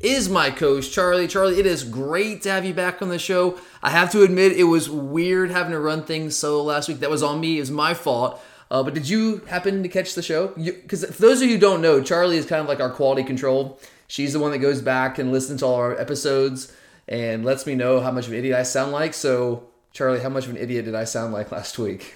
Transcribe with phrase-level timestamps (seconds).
[0.00, 1.28] is my coach, Charlie.
[1.28, 3.58] Charlie, it is great to have you back on the show.
[3.82, 7.00] I have to admit, it was weird having to run things solo last week.
[7.00, 8.42] That was on me, it was my fault.
[8.70, 10.48] Uh, but did you happen to catch the show?
[10.48, 13.24] Because for those of you who don't know, Charlie is kind of like our quality
[13.24, 13.80] control.
[14.06, 16.72] She's the one that goes back and listens to all our episodes
[17.08, 19.12] and lets me know how much of an idiot I sound like.
[19.12, 22.14] So, Charlie, how much of an idiot did I sound like last week?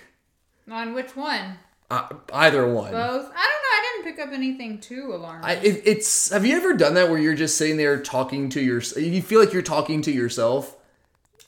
[0.70, 1.58] On which one?
[1.90, 2.92] Uh, either one.
[2.92, 3.02] Both?
[3.02, 3.34] I don't know.
[3.34, 5.44] I didn't pick up anything too alarming.
[5.44, 6.30] I, it, it's.
[6.30, 8.80] Have you ever done that where you're just sitting there talking to your?
[8.96, 10.76] You feel like you're talking to yourself.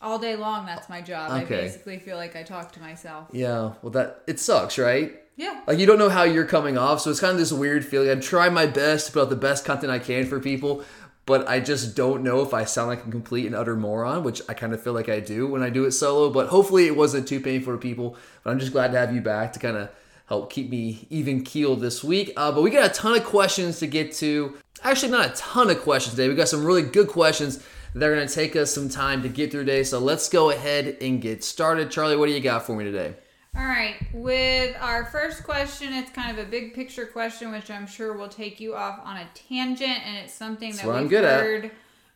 [0.02, 1.30] All day long, that's my job.
[1.30, 3.28] I basically feel like I talk to myself.
[3.32, 3.72] Yeah.
[3.82, 5.20] Well, that it sucks, right?
[5.36, 5.60] Yeah.
[5.66, 8.10] Like you don't know how you're coming off, so it's kind of this weird feeling.
[8.10, 10.84] I try my best to put out the best content I can for people,
[11.24, 14.40] but I just don't know if I sound like a complete and utter moron, which
[14.48, 16.30] I kind of feel like I do when I do it solo.
[16.30, 18.16] But hopefully, it wasn't too painful for people.
[18.44, 19.90] But I'm just glad to have you back to kind of
[20.26, 22.32] help keep me even keeled this week.
[22.36, 24.56] Uh, but we got a ton of questions to get to.
[24.82, 26.28] Actually, not a ton of questions today.
[26.28, 27.64] We got some really good questions
[27.94, 29.82] that are going to take us some time to get through today.
[29.82, 31.90] So let's go ahead and get started.
[31.90, 33.14] Charlie, what do you got for me today?
[33.56, 33.94] All right.
[34.12, 38.28] With our first question, it's kind of a big picture question, which I'm sure will
[38.28, 41.40] take you off on a tangent, and it's something that what I'm we've at.
[41.40, 41.70] heard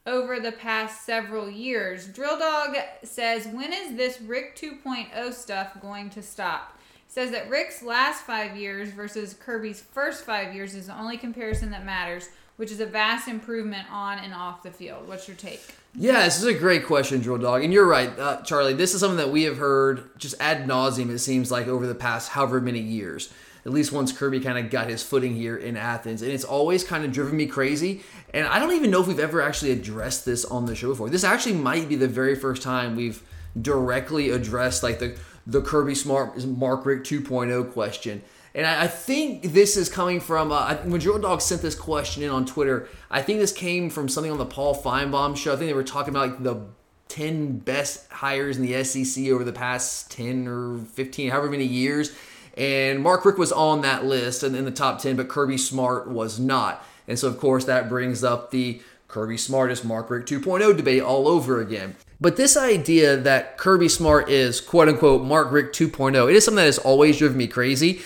[0.07, 2.07] over the past several years.
[2.09, 6.79] Drill Dog says, "When is this Richt 2.0 stuff going to stop?"
[7.11, 11.73] Says that Richt's last five years versus Kirby's first five years is the only comparison
[11.73, 15.09] that matters, which is a vast improvement on and off the field.
[15.09, 15.61] What's your take?
[15.93, 17.65] Yeah, this is a great question, Drill Dog.
[17.65, 18.75] And you're right, uh, Charlie.
[18.75, 21.97] This is something that we have heard just ad nauseum, it seems like, over the
[21.97, 23.33] past however many years.
[23.67, 26.23] At least once Kirby kind of got his footing here in Athens.
[26.23, 28.03] And it's always kind of driven me crazy.
[28.33, 31.11] And I don't even know if we've ever actually addressed this on the show before.
[31.11, 33.21] This actually might be the very first time we've
[33.61, 38.23] directly addressed like the, the Kirby Smart Mark Richt 2.0 question.
[38.55, 42.23] And I, I think this is coming from uh, when Drill Dog sent this question
[42.23, 42.89] in on Twitter.
[43.11, 45.53] I think this came from something on the Paul Finebaum show.
[45.53, 46.63] I think they were talking about like the
[47.09, 52.13] 10 best hires in the SEC over the past 10 or 15, however many years.
[52.57, 56.09] And Mark Richt was on that list and in the top 10, but Kirby Smart
[56.09, 56.85] was not.
[57.09, 61.03] And so, of course, that brings up the Kirby Smart is Mark Richt 2.0 debate
[61.03, 61.97] all over again.
[62.21, 66.57] But this idea that Kirby Smart is quote unquote Mark Richt 2.0, it is something
[66.57, 68.03] that has always driven me crazy.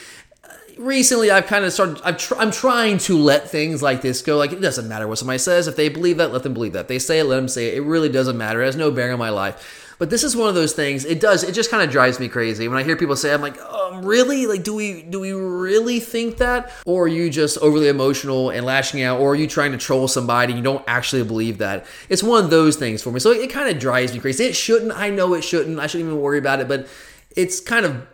[0.78, 4.36] Recently I've kind of started I've tr- I'm trying to let things like this go
[4.36, 5.68] like it doesn't matter what somebody says.
[5.68, 6.82] If they believe that let them believe that.
[6.82, 7.74] If they say it let them say it.
[7.74, 8.62] It really doesn't matter.
[8.62, 11.18] It has no bearing on my life but this is one of those things it
[11.18, 12.68] does it just kind of drives me crazy.
[12.68, 14.46] When I hear people say I'm like um, really?
[14.46, 16.70] Like do we do we really think that?
[16.84, 20.06] Or are you just overly emotional and lashing out or are you trying to troll
[20.06, 21.86] somebody and you don't actually believe that?
[22.10, 23.18] It's one of those things for me.
[23.18, 24.44] So it, it kind of drives me crazy.
[24.44, 26.86] It shouldn't I know it shouldn't I shouldn't even worry about it but
[27.34, 28.06] it's kind of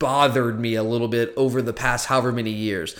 [0.00, 2.96] bothered me a little bit over the past however many years.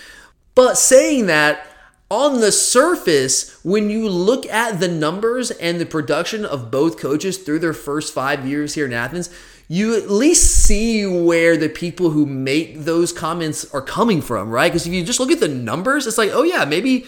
[0.54, 1.66] But saying that,
[2.10, 7.38] on the surface, when you look at the numbers and the production of both coaches
[7.38, 9.28] through their first five years here in Athens,
[9.68, 14.72] you at least see where the people who make those comments are coming from, right?
[14.72, 17.04] Because if you just look at the numbers, it's like, oh yeah, maybe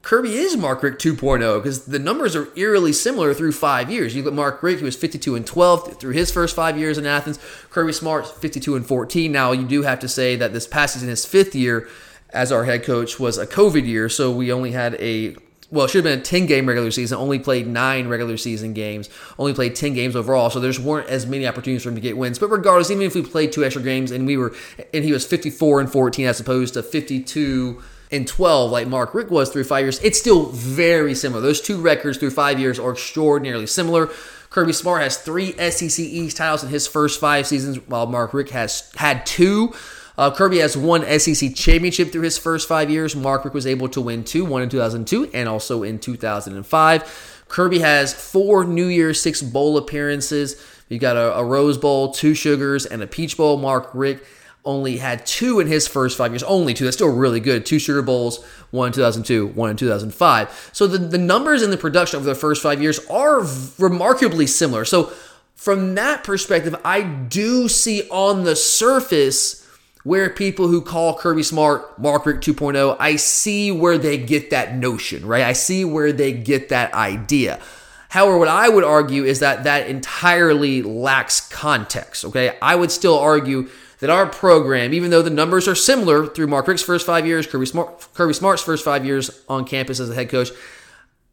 [0.00, 4.16] Kirby is Mark Richt 2.0 because the numbers are eerily similar through five years.
[4.16, 6.96] You look at Mark Richt, he was 52 and 12 through his first five years
[6.96, 7.38] in Athens.
[7.68, 9.30] Kirby Smart, 52 and 14.
[9.30, 11.88] Now, you do have to say that this past season, his fifth year
[12.30, 15.36] as our head coach, was a COVID year, so we only had a
[15.70, 18.72] well, it should have been a 10 game regular season, only played nine regular season
[18.72, 20.48] games, only played 10 games overall.
[20.48, 22.38] So there's weren't as many opportunities for him to get wins.
[22.38, 24.54] But regardless, even if we played two extra games and we were,
[24.94, 29.30] and he was 54 and 14 as opposed to 52 and 12 like Mark Richt
[29.30, 31.42] was through five years, it's still very similar.
[31.42, 34.10] Those two records through five years are extraordinarily similar.
[34.48, 38.50] Kirby Smart has three SEC East titles in his first five seasons, while Mark Richt
[38.50, 39.74] has had two.
[40.18, 43.14] Uh, Kirby has one SEC championship through his first five years.
[43.14, 47.44] Mark Richt was able to win two, one in 2002 and also in 2005.
[47.46, 50.60] Kirby has four New Year's Six Bowl appearances.
[50.88, 53.58] You got a, a Rose Bowl, two Sugars, and a Peach Bowl.
[53.58, 54.24] Mark Richt
[54.64, 56.42] only had two in his first five years.
[56.42, 56.82] Only two.
[56.82, 57.64] That's still really good.
[57.64, 60.70] Two Sugar Bowls, one in 2002, one in 2005.
[60.72, 63.46] So the, the numbers in the production over the first five years are
[63.78, 64.84] remarkably similar.
[64.84, 65.12] So
[65.54, 69.64] from that perspective, I do see on the surface
[70.08, 74.74] where people who call Kirby Smart Mark Richt 2.0, I see where they get that
[74.74, 75.42] notion, right?
[75.42, 77.60] I see where they get that idea.
[78.08, 82.56] However, what I would argue is that that entirely lacks context, okay?
[82.62, 83.68] I would still argue
[83.98, 87.46] that our program, even though the numbers are similar through Mark Richt's first five years,
[87.46, 90.48] Kirby, Smart, Kirby Smart's first five years on campus as a head coach,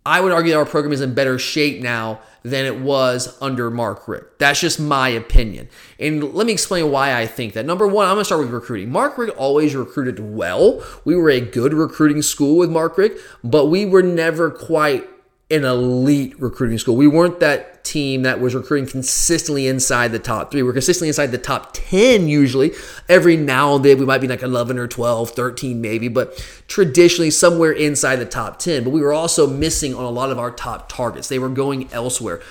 [0.05, 3.71] I would argue that our program is in better shape now than it was under
[3.71, 4.37] Mark Richt.
[4.37, 5.67] That's just my opinion.
[5.99, 7.65] And let me explain why I think that.
[7.65, 8.91] Number one, I'm going to start with recruiting.
[8.91, 10.83] Mark Richt always recruited well.
[11.05, 15.09] We were a good recruiting school with Mark Richt, but we were never quite
[15.51, 16.95] an elite recruiting school.
[16.95, 20.63] We weren't that team that was recruiting consistently inside the top three.
[20.63, 22.71] We're consistently inside the top 10 usually.
[23.07, 26.35] Every now and then we might be like 11 or 12, 13 maybe, but
[26.67, 28.83] traditionally somewhere inside the top 10.
[28.83, 31.29] But we were also missing on a lot of our top targets.
[31.29, 32.41] They were going elsewhere.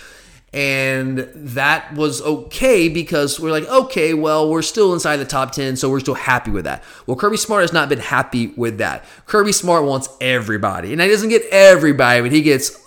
[0.52, 5.74] And that was okay because we're like, okay, well, we're still inside the top 10,
[5.74, 6.84] so we're still happy with that.
[7.08, 9.04] Well, Kirby Smart has not been happy with that.
[9.26, 10.92] Kirby Smart wants everybody.
[10.92, 12.83] And he doesn't get everybody, but he gets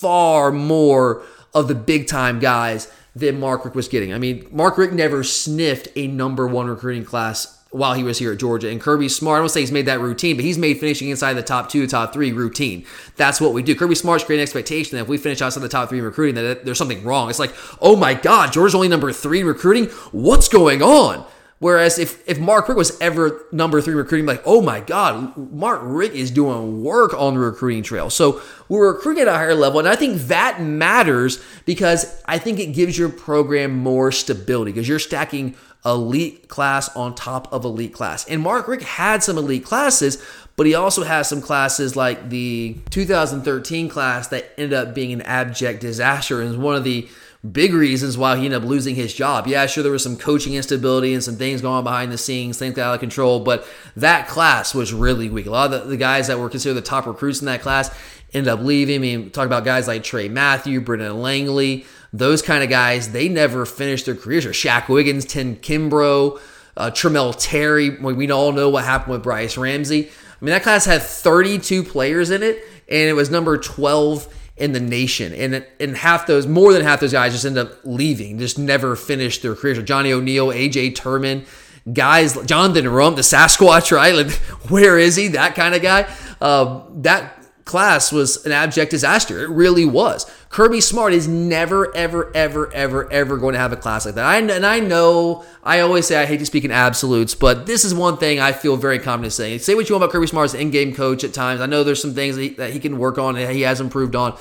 [0.00, 1.22] far more
[1.54, 4.12] of the big time guys than Mark Richt was getting.
[4.12, 8.32] I mean, Mark Richt never sniffed a number one recruiting class while he was here
[8.32, 8.68] at Georgia.
[8.68, 11.34] And Kirby Smart, I don't say he's made that routine, but he's made finishing inside
[11.34, 12.84] the top two, top three routine.
[13.16, 13.74] That's what we do.
[13.76, 16.64] Kirby Smart's creating expectation that if we finish outside the top three in recruiting, that
[16.64, 17.30] there's something wrong.
[17.30, 19.86] It's like, oh my God, Georgia's only number three in recruiting?
[20.10, 21.24] What's going on?
[21.60, 25.80] Whereas if, if Mark Richt was ever number three recruiting, like, oh my God, Mark
[25.84, 28.08] Richt is doing work on the recruiting trail.
[28.08, 28.40] So
[28.70, 29.78] we're recruiting at a higher level.
[29.78, 34.88] And I think that matters because I think it gives your program more stability because
[34.88, 35.54] you're stacking
[35.84, 38.26] elite class on top of elite class.
[38.26, 40.22] And Mark Richt had some elite classes,
[40.56, 45.20] but he also has some classes like the 2013 class that ended up being an
[45.22, 47.06] abject disaster and is one of the
[47.48, 49.46] big reasons why he ended up losing his job.
[49.46, 52.58] Yeah, sure, there was some coaching instability and some things going on behind the scenes,
[52.58, 53.66] things got out of control, but
[53.96, 55.46] that class was really weak.
[55.46, 57.90] A lot of the, the guys that were considered the top recruits in that class
[58.34, 58.96] ended up leaving.
[58.96, 63.28] I mean, talk about guys like Trey Matthew, Brendan Langley, those kind of guys, they
[63.28, 64.44] never finished their careers.
[64.44, 66.40] Or Shaq Wiggins, Tim Kimbrough,
[66.76, 67.90] uh, Tramel Terry.
[67.90, 70.08] We all know what happened with Bryce Ramsey.
[70.08, 74.72] I mean, that class had 32 players in it, and it was number 12 in
[74.72, 75.32] the nation.
[75.32, 78.94] And and half those, more than half those guys just end up leaving, just never
[78.94, 79.82] finished their careers.
[79.82, 81.46] Johnny O'Neill, AJ Turman,
[81.92, 84.14] guys, Jonathan Rumph, the Sasquatch, right?
[84.14, 84.30] Like,
[84.70, 85.28] where is he?
[85.28, 86.12] That kind of guy.
[86.40, 87.39] Uh, that
[87.70, 89.42] class was an abject disaster.
[89.42, 90.30] It really was.
[90.50, 94.26] Kirby Smart is never, ever, ever, ever, ever going to have a class like that.
[94.26, 97.84] I, and I know I always say I hate to speak in absolutes, but this
[97.84, 99.60] is one thing I feel very confident saying.
[99.60, 101.60] Say what you want about Kirby Smart as an in-game coach at times.
[101.60, 103.80] I know there's some things that he, that he can work on and he has
[103.80, 104.36] improved on.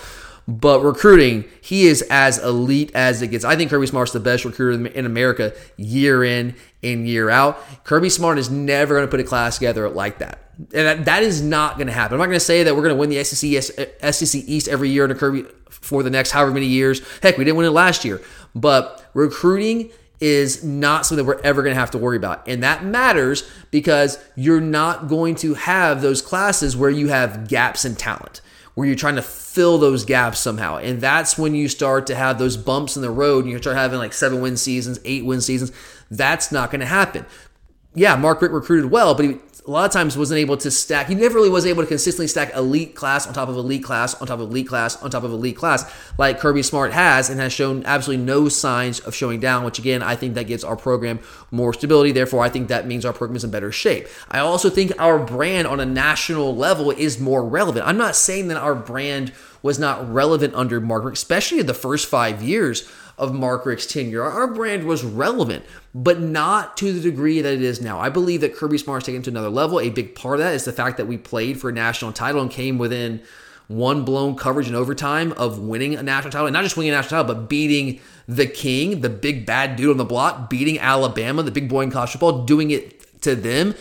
[0.48, 3.46] But recruiting, he is as elite as it gets.
[3.46, 7.84] I think Kirby Smart's the best recruiter in America year in and year out.
[7.84, 10.49] Kirby Smart is never going to put a class together like that.
[10.74, 12.16] And that is not going to happen.
[12.16, 14.90] I'm not going to say that we're going to win the SEC, SEC East every
[14.90, 17.02] year in a Kirby for the next however many years.
[17.22, 18.22] Heck, we didn't win it last year.
[18.54, 22.46] But recruiting is not something that we're ever going to have to worry about.
[22.48, 27.86] And that matters because you're not going to have those classes where you have gaps
[27.86, 28.42] in talent
[28.80, 30.78] where you're trying to fill those gaps somehow.
[30.78, 33.76] And that's when you start to have those bumps in the road and you start
[33.76, 35.74] having like seven win seasons, eight win seasons.
[36.10, 37.26] That's not going to happen.
[37.94, 39.38] Yeah, Mark Richt recruited well, but he
[39.70, 41.10] a lot of times wasn't able to stack.
[41.10, 44.20] He never really was able to consistently stack elite class on top of elite class
[44.20, 45.86] on top of elite class on top of elite class
[46.18, 50.02] like Kirby Smart has and has shown absolutely no signs of showing down, which again,
[50.02, 51.20] I think that gives our program
[51.52, 52.12] more stability.
[52.12, 54.08] Therefore, I think that means our program is in better shape.
[54.32, 57.86] I also think our brand on a national level is more relevant.
[57.86, 62.08] I'm not saying that our brand was not relevant under Mark, especially in the first
[62.08, 64.24] five years of Mark Richt's tenure.
[64.24, 68.00] Our brand was relevant, but not to the degree that it is now.
[68.00, 69.80] I believe that Kirby Smart's taken to another level.
[69.80, 72.42] A big part of that is the fact that we played for a national title
[72.42, 73.22] and came within
[73.68, 76.96] one blown coverage in overtime of winning a national title, and not just winning a
[76.96, 81.44] national title, but beating the king, the big bad dude on the block, beating Alabama,
[81.44, 83.76] the big boy in college football, doing it to them.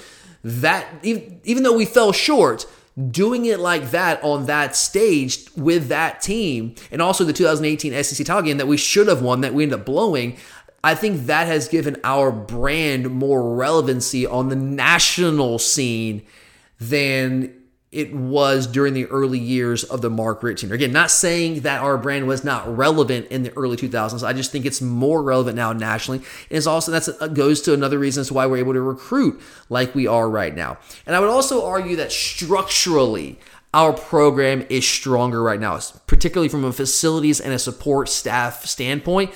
[0.44, 2.66] That even, even though we fell short,
[3.10, 8.26] doing it like that on that stage with that team, and also the 2018 SEC
[8.26, 10.36] title game that we should have won that we ended up blowing.
[10.82, 16.22] I think that has given our brand more relevancy on the national scene
[16.80, 17.57] than
[17.90, 20.74] it was during the early years of the Mark Richt tenure.
[20.74, 24.26] Again, not saying that our brand was not relevant in the early 2000s.
[24.26, 26.18] I just think it's more relevant now nationally.
[26.18, 29.40] And it's also that uh, goes to another reason as why we're able to recruit
[29.70, 30.76] like we are right now.
[31.06, 33.38] And I would also argue that structurally,
[33.72, 39.32] our program is stronger right now, particularly from a facilities and a support staff standpoint.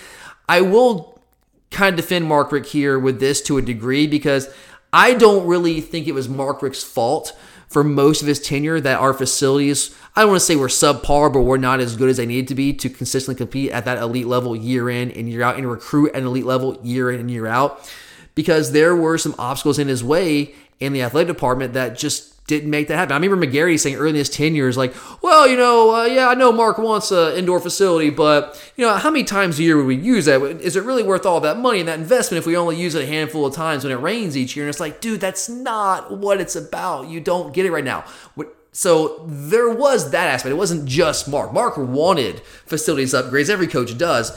[0.47, 1.23] I will
[1.71, 4.53] kind of defend Mark Richt here with this to a degree because
[4.93, 7.35] I don't really think it was Mark Richt's fault
[7.73, 11.33] for most of his tenure that our facilities, I don't want to say we're subpar,
[11.33, 13.99] but we're not as good as they need to be to consistently compete at that
[13.99, 17.21] elite level year in and year out and recruit at an elite level year in
[17.21, 17.91] and year out.
[18.35, 22.71] Because there were some obstacles in his way in the athletic department that just didn't
[22.71, 23.13] make that happen.
[23.13, 26.29] I remember McGarity saying early in his tenure is like, well, you know, uh, yeah,
[26.29, 29.77] I know Mark wants an indoor facility, but you know, how many times a year
[29.77, 30.43] would we use that?
[30.61, 33.03] Is it really worth all that money and that investment if we only use it
[33.03, 34.65] a handful of times when it rains each year?
[34.65, 37.09] And it's like, dude, that's not what it's about.
[37.09, 38.05] You don't get it right now.
[38.73, 40.51] So there was that aspect.
[40.51, 41.53] It wasn't just Mark.
[41.53, 43.51] Mark wanted facilities upgrades.
[43.51, 44.33] Every coach does,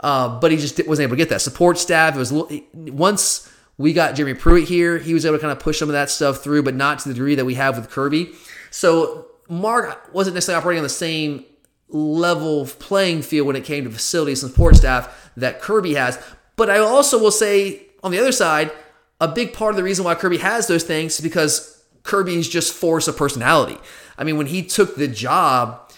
[0.00, 2.16] uh, but he just wasn't able to get that support staff.
[2.16, 2.32] It was
[2.74, 4.98] once we got Jeremy Pruitt here.
[4.98, 7.08] He was able to kind of push some of that stuff through, but not to
[7.08, 8.32] the degree that we have with Kirby.
[8.70, 11.44] So Mark wasn't necessarily operating on the same
[11.88, 16.22] level of playing field when it came to facilities and support staff that Kirby has.
[16.56, 18.72] But I also will say on the other side,
[19.20, 22.72] a big part of the reason why Kirby has those things is because Kirby's just
[22.72, 23.78] force of personality.
[24.18, 25.90] I mean, when he took the job,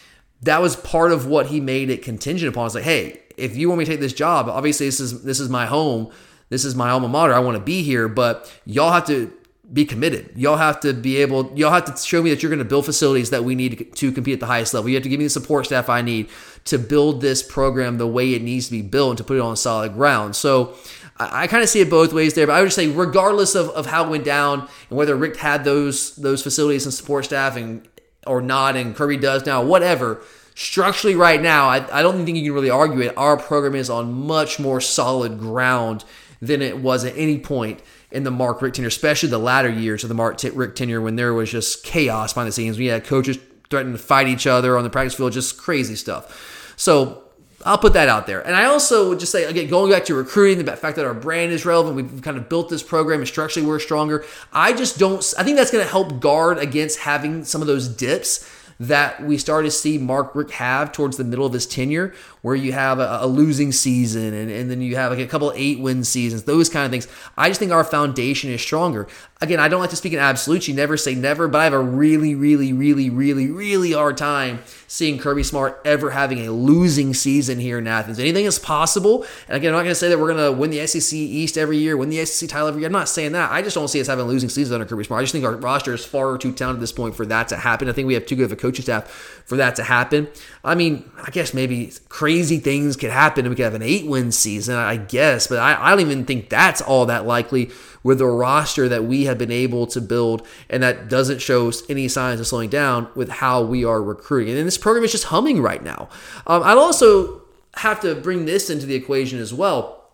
[0.43, 2.67] that was part of what he made it contingent upon.
[2.67, 5.41] It's like, hey, if you want me to take this job, obviously this is this
[5.41, 6.11] is my home
[6.49, 7.35] this is my alma mater.
[7.35, 9.33] I want to be here, but y'all have to
[9.73, 10.31] be committed.
[10.35, 12.87] Y'all have to be able, y'all have to show me that you're going to build
[12.87, 14.89] facilities that we need to compete at the highest level.
[14.89, 16.29] You have to give me the support staff I need
[16.65, 19.41] to build this program the way it needs to be built and to put it
[19.41, 20.37] on solid ground.
[20.37, 20.75] So
[21.19, 23.55] I, I kind of see it both ways there, but I would just say, regardless
[23.55, 27.27] of, of how it went down and whether Richt had those those facilities and support
[27.27, 27.87] staff and
[28.27, 30.23] or not, and Kirby does now, whatever.
[30.55, 33.17] Structurally, right now, I, I don't think you can really argue it.
[33.17, 36.05] Our program is on much more solid ground
[36.41, 40.03] than it was at any point in the Mark Richt tenure, especially the latter years
[40.05, 42.79] of the Mark Richt tenure when there was just chaos behind the scenes.
[42.79, 43.39] We had coaches
[43.71, 46.75] threatening to fight each other on the practice field, just crazy stuff.
[46.77, 47.25] So
[47.67, 48.41] I'll put that out there.
[48.41, 51.15] And I also would just say, again, going back to recruiting, the fact that our
[51.15, 54.25] brand is relevant, we've kind of built this program, and structurally we're stronger.
[54.53, 57.89] I just don't, I think that's going to help guard against having some of those
[57.89, 58.49] dips
[58.81, 62.55] that we started to see Mark Richt have towards the middle of his tenure, where
[62.55, 65.81] you have a, a losing season and, and then you have like a couple eight
[65.81, 67.09] win seasons, those kind of things.
[67.37, 69.09] I just think our foundation is stronger.
[69.41, 70.67] Again, I don't like to speak in absolutes.
[70.67, 74.59] You never say never, but I have a really, really, really, really, really hard time
[74.89, 78.19] seeing Kirby Smart ever having a losing season here in Athens.
[78.19, 79.25] Anything is possible.
[79.47, 81.57] And again, I'm not going to say that we're going to win the SEC East
[81.57, 82.89] every year, win the SEC title every year.
[82.89, 83.53] I'm not saying that.
[83.53, 85.21] I just don't see us having a losing season under Kirby Smart.
[85.21, 87.57] I just think our roster is far too talented at this point for that to
[87.57, 87.89] happen.
[87.89, 90.27] I think we have too good of a coaching staff for that to happen.
[90.69, 94.07] I mean, I guess maybe crazy things could happen and we could have an eight
[94.07, 97.71] win season, I guess, but I, I don't even think that's all that likely
[98.03, 102.07] with the roster that we have been able to build, and that doesn't show any
[102.07, 104.57] signs of slowing down with how we are recruiting.
[104.57, 106.09] And this program is just humming right now.
[106.47, 107.43] Um, I'd also
[107.77, 110.11] have to bring this into the equation as well.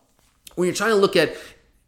[0.55, 1.37] When you're trying to look at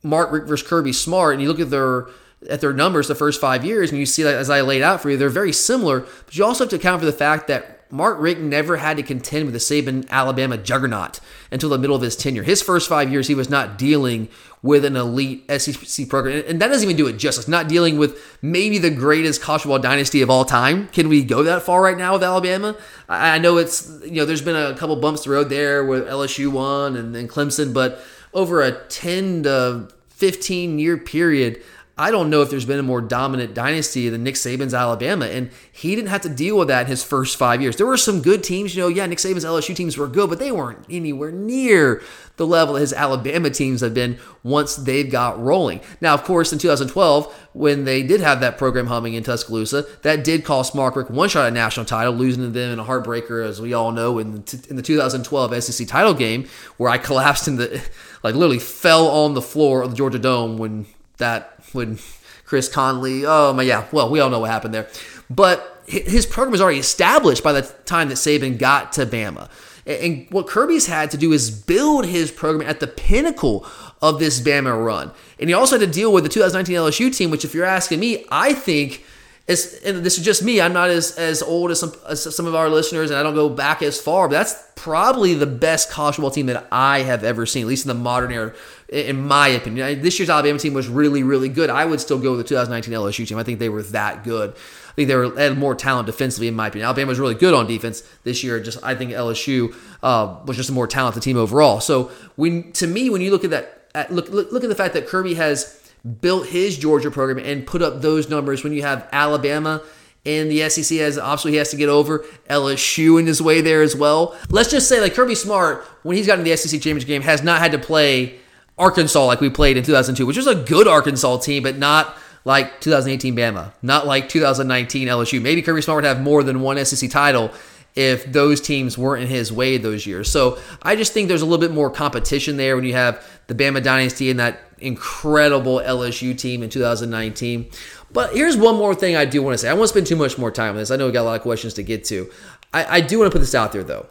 [0.03, 2.09] Mark versus Kirby Smart, and you look at their
[2.51, 5.01] at their numbers the first five years, and you see that as I laid out
[5.01, 6.01] for you, they're very similar.
[6.01, 9.03] But you also have to account for the fact that Mark Richt never had to
[9.03, 12.43] contend with the Saban Alabama juggernaut until the middle of his tenure.
[12.43, 14.29] His first five years, he was not dealing
[14.63, 17.47] with an elite SEC program, and that doesn't even do it justice.
[17.47, 20.89] Not dealing with maybe the greatest college football dynasty of all time.
[20.89, 22.77] Can we go that far right now with Alabama?
[23.09, 26.51] I know it's you know there's been a couple bumps the road there with LSU
[26.51, 28.03] won and then Clemson, but
[28.35, 31.63] over a 10 to 15 year period
[31.99, 35.51] I don't know if there's been a more dominant dynasty than Nick Saban's Alabama, and
[35.73, 37.77] he didn't have to deal with that in his first five years.
[37.77, 38.89] There were some good teams, you know.
[38.89, 42.03] Yeah, Nick Saban's LSU teams were good, but they weren't anywhere near
[42.37, 45.81] the level his Alabama teams have been once they've got rolling.
[46.03, 50.23] Now, of course, in 2012, when they did have that program humming in Tuscaloosa, that
[50.23, 53.43] did cost Mark Richt one shot at national title, losing to them in a heartbreaker,
[53.43, 57.57] as we all know, in in the 2012 SEC title game, where I collapsed in
[57.57, 57.83] the,
[58.23, 60.85] like literally fell on the floor of the Georgia Dome when
[61.19, 61.99] that when
[62.45, 64.89] Chris Conley, oh my, yeah, well, we all know what happened there.
[65.31, 69.49] but his program was already established by the time that Saban got to Bama.
[69.87, 73.65] And- what Kirby's had to do is build his program at the pinnacle
[74.03, 75.13] of this Bama run.
[75.39, 78.01] And he also had to deal with the 2019 LSU team, which, if you're asking
[78.01, 79.05] me, I think
[79.47, 80.61] is, and this is just me.
[80.61, 83.35] I'm not as, as old as some, as some of our listeners, and I don't
[83.35, 87.23] go back as far, but that's probably the best college football team that I have
[87.23, 88.55] ever seen, at least in the modern era,
[88.89, 90.01] in my opinion.
[90.03, 91.71] This year's Alabama team was really, really good.
[91.71, 93.39] I would still go with the 2019 LSU team.
[93.39, 94.51] I think they were that good.
[94.51, 96.87] I think they were had more talent defensively, in my opinion.
[96.87, 98.61] Alabama was really good on defense this year.
[98.61, 101.81] Just I think LSU uh, was just a more talented team overall.
[101.81, 104.77] So when to me, when you look at that, at, look, look look at the
[104.77, 105.83] fact that Kirby has
[106.21, 109.83] built his Georgia program and put up those numbers when you have Alabama
[110.25, 113.83] in the SEC as obviously he has to get over LSU in his way there
[113.83, 114.37] as well.
[114.51, 117.61] Let's just say like Kirby Smart when he's gotten the SEC championship game has not
[117.61, 118.39] had to play
[118.79, 122.81] Arkansas like we played in 2002, which was a good Arkansas team, but not like
[122.81, 125.43] 2018 Bama, not like 2019 LSU.
[125.43, 127.51] Maybe Kirby Smart would have more than one SEC title
[127.97, 130.31] if those teams weren't in his way those years.
[130.31, 133.55] So I just think there's a little bit more competition there when you have the
[133.55, 137.71] Bama dynasty and that incredible LSU team in 2019.
[138.13, 139.71] But here's one more thing I do want to say.
[139.71, 140.91] I won't spend too much more time on this.
[140.91, 142.31] I know we got a lot of questions to get to.
[142.73, 144.07] I, I do want to put this out there though.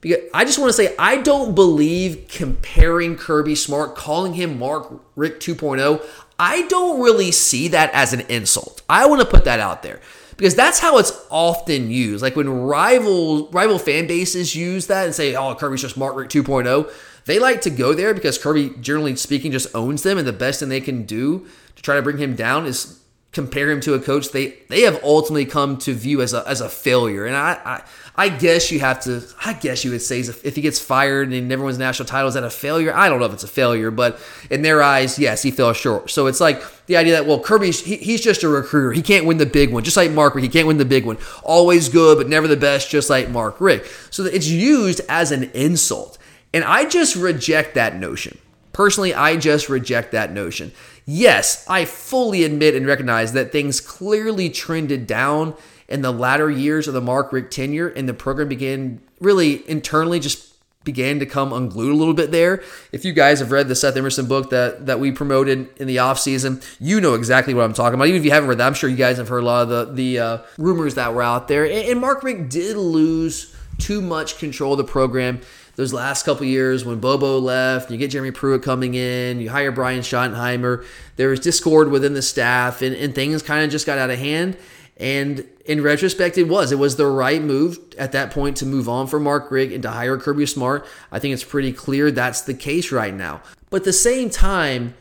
[0.00, 5.02] Because I just want to say I don't believe comparing Kirby Smart, calling him Mark
[5.16, 6.04] Richt 2.0.
[6.38, 8.82] I don't really see that as an insult.
[8.88, 10.00] I want to put that out there
[10.36, 12.22] because that's how it's often used.
[12.22, 16.32] Like when rival rival fan bases use that and say, "Oh, Kirby's just Mark Richt
[16.32, 16.90] 2.0,"
[17.24, 20.60] they like to go there because Kirby, generally speaking, just owns them, and the best
[20.60, 23.00] thing they can do to try to bring him down is
[23.32, 26.60] compare him to a coach they they have ultimately come to view as a as
[26.60, 27.24] a failure.
[27.24, 27.82] And I I,
[28.18, 31.62] I guess you have to I guess you would say if he gets fired and
[31.62, 32.94] wins national title, is that a failure?
[32.94, 34.18] I don't know if it's a failure, but
[34.50, 36.10] in their eyes, yes, he fell short.
[36.10, 38.92] So it's like the idea that well, Kirby, he, he's just a recruiter.
[38.92, 40.44] He can't win the big one, just like Mark Richt.
[40.44, 41.18] He can't win the big one.
[41.42, 43.86] Always good, but never the best, just like Mark Richt.
[44.10, 46.16] So it's used as an insult,
[46.54, 48.38] and I just reject that notion.
[48.72, 50.72] Personally, I just reject that notion.
[51.06, 55.54] Yes, I fully admit and recognize that things clearly trended down
[55.88, 60.20] in the latter years of the Mark Richt tenure, and the program began really internally
[60.20, 60.52] just
[60.84, 62.62] began to come unglued a little bit there.
[62.92, 65.96] If you guys have read the Seth Emerson book that that we promoted in the
[65.96, 68.08] offseason, you know exactly what I'm talking about.
[68.08, 69.68] Even if you haven't read that, I'm sure you guys have heard a lot of
[69.68, 71.64] the the uh, rumors that were out there.
[71.64, 75.40] And, and Mark Richt did lose too much control of the program
[75.76, 79.70] those last couple years when Bobo left, you get Jeremy Pruitt coming in, you hire
[79.70, 80.84] Brian Schottenheimer,
[81.16, 84.18] there was discord within the staff, and, and things kind of just got out of
[84.18, 84.56] hand.
[84.96, 86.72] And in retrospect, it was.
[86.72, 89.82] It was the right move at that point to move on from Mark Richt and
[89.82, 90.86] to hire Kirby Smart.
[91.10, 93.42] I think it's pretty clear that's the case right now.
[93.70, 94.94] But at the same time,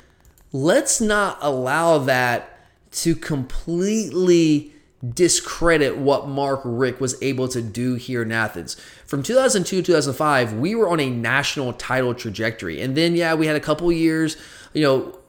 [0.52, 2.60] let's not allow that
[2.92, 4.74] to completely
[5.14, 8.76] discredit what Mark Richt was able to do here in Athens.
[9.06, 12.82] From 2002 2005, we were on a national title trajectory.
[12.82, 14.36] And then, yeah, we had a couple years,
[14.74, 15.20] you know,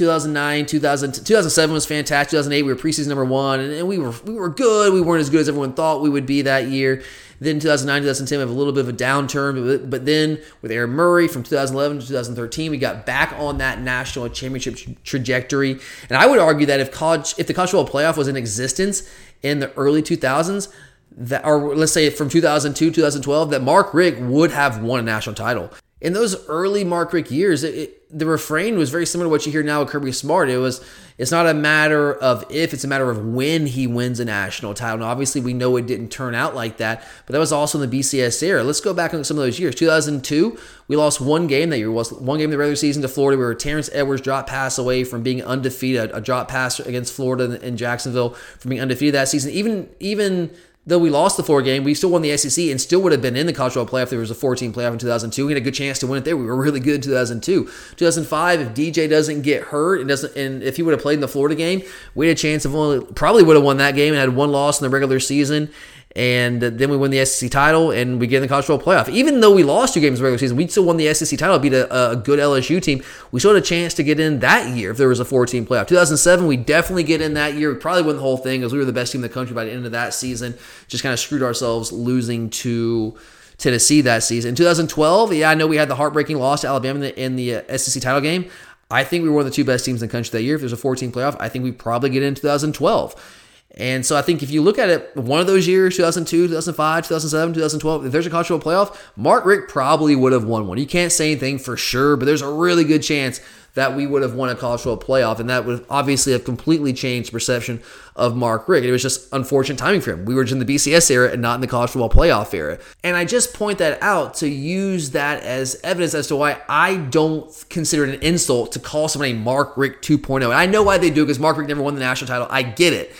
[0.00, 2.30] 2009, 2000, 2007 was fantastic.
[2.30, 4.94] 2008, we were preseason number one, and, and we were we were good.
[4.94, 7.02] We weren't as good as everyone thought we would be that year.
[7.38, 9.66] Then 2009, 2010, we have a little bit of a downturn.
[9.66, 13.82] But, but then with Aaron Murray from 2011 to 2013, we got back on that
[13.82, 15.72] national championship tra- trajectory.
[16.08, 19.06] And I would argue that if college, if the college football playoff was in existence
[19.42, 20.72] in the early 2000s,
[21.12, 25.34] that or let's say from 2002, 2012, that Mark Richt would have won a national
[25.34, 25.70] title.
[26.00, 29.52] In those early Mark Richt years, it, the refrain was very similar to what you
[29.52, 30.48] hear now with Kirby Smart.
[30.48, 30.84] It was,
[31.16, 34.74] it's not a matter of if, it's a matter of when he wins a national
[34.74, 34.98] title.
[34.98, 37.88] Now, obviously, we know it didn't turn out like that, but that was also in
[37.88, 38.64] the BCS era.
[38.64, 39.76] Let's go back on some of those years.
[39.76, 41.90] 2002, we lost one game that year.
[41.90, 45.04] Was one game in the regular season to Florida where Terrence Edwards dropped pass away
[45.04, 49.52] from being undefeated, a drop pass against Florida in Jacksonville from being undefeated that season.
[49.52, 50.50] Even even
[50.86, 53.20] though we lost the four game, we still won the SEC and still would have
[53.20, 54.10] been in the college football playoff.
[54.10, 55.46] There was a 14 playoff in 2002.
[55.46, 56.36] We had a good chance to win it there.
[56.36, 57.64] We were really good in 2002.
[57.96, 61.20] 2005, if DJ doesn't get hurt and doesn't, and if he would have played in
[61.20, 61.82] the Florida game,
[62.14, 64.50] we had a chance of only probably would have won that game and had one
[64.50, 65.70] loss in the regular season.
[66.16, 69.08] And then we win the SEC title and we get in the college football playoff.
[69.08, 71.56] Even though we lost two games in regular season, we still won the SEC title,
[71.60, 73.02] beat a, a good LSU team.
[73.30, 75.66] We still had a chance to get in that year if there was a 14
[75.66, 75.86] playoff.
[75.86, 77.72] 2007, we definitely get in that year.
[77.72, 79.54] We probably win the whole thing because we were the best team in the country
[79.54, 80.56] by the end of that season.
[80.88, 83.16] Just kind of screwed ourselves losing to
[83.58, 84.50] Tennessee that season.
[84.50, 87.36] In 2012, yeah, I know we had the heartbreaking loss to Alabama in the, in
[87.36, 88.50] the uh, SEC title game.
[88.90, 90.56] I think we were one of the two best teams in the country that year.
[90.56, 93.39] If there's a 14 playoff, I think we probably get in 2012.
[93.76, 97.04] And so I think if you look at it, one of those years, 2002, 2005,
[97.04, 100.78] 2007, 2012, if there's a college football playoff, Mark Richt probably would have won one.
[100.78, 103.40] You can't say anything for sure, but there's a really good chance
[103.74, 106.92] that we would have won a college football playoff, and that would obviously have completely
[106.92, 107.80] changed perception
[108.16, 108.84] of Mark Richt.
[108.84, 110.24] It was just unfortunate timing for him.
[110.24, 112.78] We were in the BCS era and not in the college football playoff era.
[113.04, 116.96] And I just point that out to use that as evidence as to why I
[116.96, 120.44] don't consider it an insult to call somebody Mark Richt 2.0.
[120.44, 122.48] And I know why they do because Mark Richt never won the national title.
[122.50, 123.12] I get it.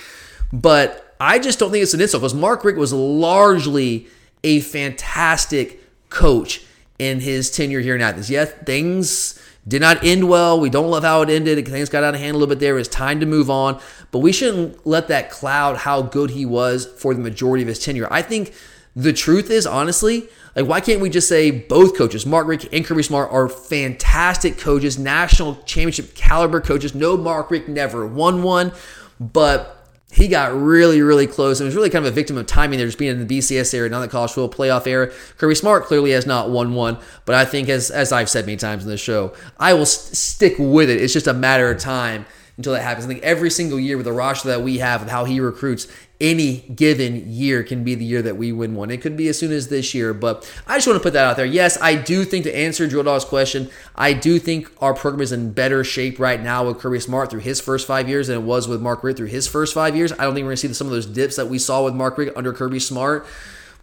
[0.52, 4.06] But I just don't think it's an insult because Mark Richt was largely
[4.42, 6.64] a fantastic coach
[6.98, 8.30] in his tenure here in Athens.
[8.30, 10.58] Yes, things did not end well.
[10.58, 11.66] We don't love how it ended.
[11.68, 12.78] Things got out of hand a little bit there.
[12.78, 13.80] It's time to move on.
[14.10, 17.78] But we shouldn't let that cloud how good he was for the majority of his
[17.78, 18.08] tenure.
[18.10, 18.52] I think
[18.96, 22.84] the truth is, honestly, like why can't we just say both coaches, Mark Richt and
[22.84, 26.94] Kirby Smart, are fantastic coaches, national championship caliber coaches.
[26.94, 28.72] No, Mark Richt never won one,
[29.20, 29.79] but
[30.12, 32.86] he got really, really close and was really kind of a victim of timing there,
[32.86, 35.12] just being in the BCS era, not the college football playoff era.
[35.38, 38.56] Kirby Smart clearly has not won one, but I think, as as I've said many
[38.56, 41.00] times in the show, I will st- stick with it.
[41.00, 43.04] It's just a matter of time until that happens.
[43.06, 45.86] I think every single year with the roster that we have, with how he recruits,
[46.20, 48.90] any given year can be the year that we win one.
[48.90, 51.24] It could be as soon as this year, but I just want to put that
[51.24, 51.46] out there.
[51.46, 55.32] Yes, I do think to answer Drill Dog's question, I do think our program is
[55.32, 58.42] in better shape right now with Kirby Smart through his first five years than it
[58.42, 60.12] was with Mark Richt through his first five years.
[60.12, 61.94] I don't think we're going to see some of those dips that we saw with
[61.94, 63.26] Mark Richt under Kirby Smart.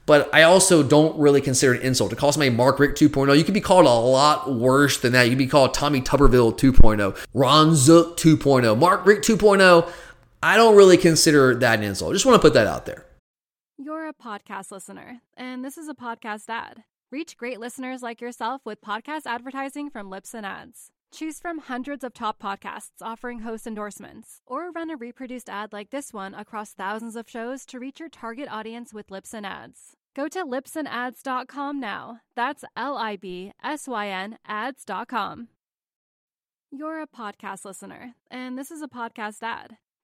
[0.08, 3.38] But I also don't really consider it an insult to call somebody Mark Richt 2.0.
[3.38, 5.24] You could be called a lot worse than that.
[5.24, 9.92] You could be called Tommy Tuberville 2.0, Ron Zook 2.0, Mark Richt 2.0.
[10.42, 12.14] I don't really consider that an insult.
[12.14, 13.06] Just want to put that out there.
[13.78, 16.84] You're a podcast listener, and this is a podcast ad.
[17.12, 20.90] Reach great listeners like yourself with podcast advertising from Libsyn Ads.
[21.14, 25.90] Choose from hundreds of top podcasts offering host endorsements, or run a reproduced ad like
[25.90, 29.96] this one across thousands of shows to reach your target audience with Libsyn Ads.
[30.16, 32.20] Go to libsynads.com now.
[32.36, 35.48] That's L I B S Y N ads.com.
[36.72, 39.78] You're a podcast listener, and this is a podcast ad.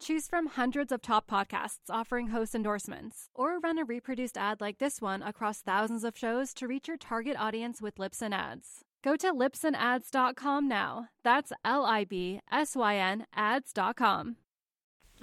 [0.00, 4.78] Choose from hundreds of top podcasts offering host endorsements, or run a reproduced ad like
[4.78, 8.84] this one across thousands of shows to reach your target audience with Libsyn Ads.
[9.02, 11.08] Go to libsynads.com now.
[11.24, 14.36] That's L I B S Y N ads.com.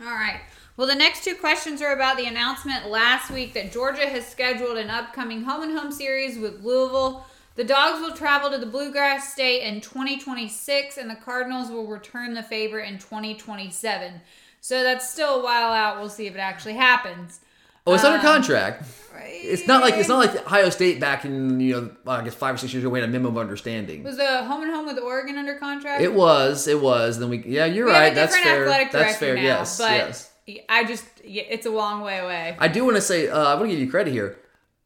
[0.01, 0.41] All right.
[0.75, 4.77] Well, the next two questions are about the announcement last week that Georgia has scheduled
[4.77, 7.25] an upcoming home and home series with Louisville.
[7.55, 12.33] The Dogs will travel to the Bluegrass State in 2026, and the Cardinals will return
[12.33, 14.19] the favor in 2027.
[14.65, 15.99] So that's still a while out.
[15.99, 17.39] We'll see if it actually happens.
[17.85, 18.83] Oh, it's under Um, contract.
[19.23, 22.55] It's not like it's not like Ohio State back in you know I guess five
[22.55, 24.01] or six years ago we had a memo of understanding.
[24.03, 26.01] Was the home and home with Oregon under contract?
[26.01, 27.19] It was, it was.
[27.19, 28.11] Then we yeah, you're We right.
[28.11, 28.65] a That's fair.
[28.91, 29.35] That's fair.
[29.35, 30.31] now, yes, but yes.
[30.67, 32.57] I just it's a long way away.
[32.57, 34.35] I do want to say uh, I want to give you credit here.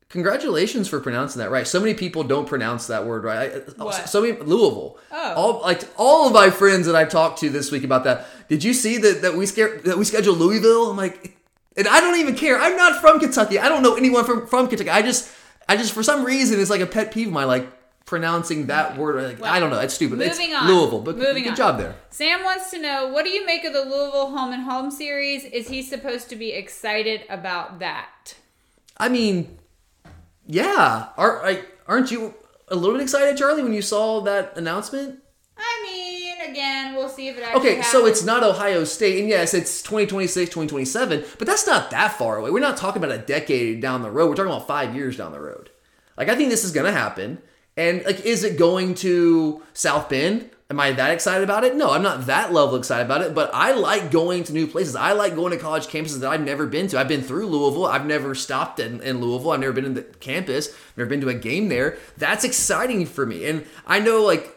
[0.10, 1.68] Congratulations for pronouncing that right.
[1.68, 3.52] So many people don't pronounce that word right.
[3.54, 4.10] I- What?
[4.10, 4.98] So many Louisville.
[5.12, 5.34] Oh.
[5.36, 8.26] All like all of my friends that I talked to this week about that.
[8.48, 10.90] Did you see that that we scare that we scheduled Louisville?
[10.90, 11.38] I'm like,
[11.78, 12.60] and I don't even care.
[12.60, 13.60] I'm not from Kentucky.
[13.60, 14.90] I don't know anyone from from Kentucky.
[14.90, 15.32] I just
[15.68, 17.48] I just for some reason it's like a pet peeve of mine.
[17.48, 17.68] Like
[18.08, 19.40] pronouncing that word.
[19.40, 19.78] Like, I don't know.
[19.80, 20.20] It's stupid.
[20.22, 20.68] It's Moving on.
[20.68, 21.56] Louisville, but Moving good on.
[21.56, 21.94] job there.
[22.10, 25.46] Sam wants to know what do you make of the Louisville home and home series?
[25.46, 28.34] Is he supposed to be excited about that?
[28.98, 29.59] I mean,
[30.50, 31.10] yeah.
[31.16, 32.34] Are, I- aren't you
[32.68, 35.20] a little bit excited, Charlie, when you saw that announcement?
[35.58, 39.30] I mean, again, we'll see if it actually Okay, so it's not Ohio State, and
[39.30, 42.50] yes, it's 2026, 2027, but that's not that far away.
[42.50, 44.30] We're not talking about a decade down the road.
[44.30, 45.70] We're talking about five years down the road.
[46.18, 47.40] Like, I think this is going to happen.
[47.78, 50.50] And, like, is it going to South Bend?
[50.72, 51.76] Am I that excited about it?
[51.76, 54.96] No, I'm not that level excited about it, but I like going to new places.
[54.96, 57.00] I like going to college campuses that I've never been to.
[57.00, 57.88] I've been through Louisville.
[57.88, 59.50] I've never stopped in, in Louisville.
[59.50, 61.98] I've never been in the campus, never been to a game there.
[62.18, 63.50] That's exciting for me.
[63.50, 64.56] And I know, like,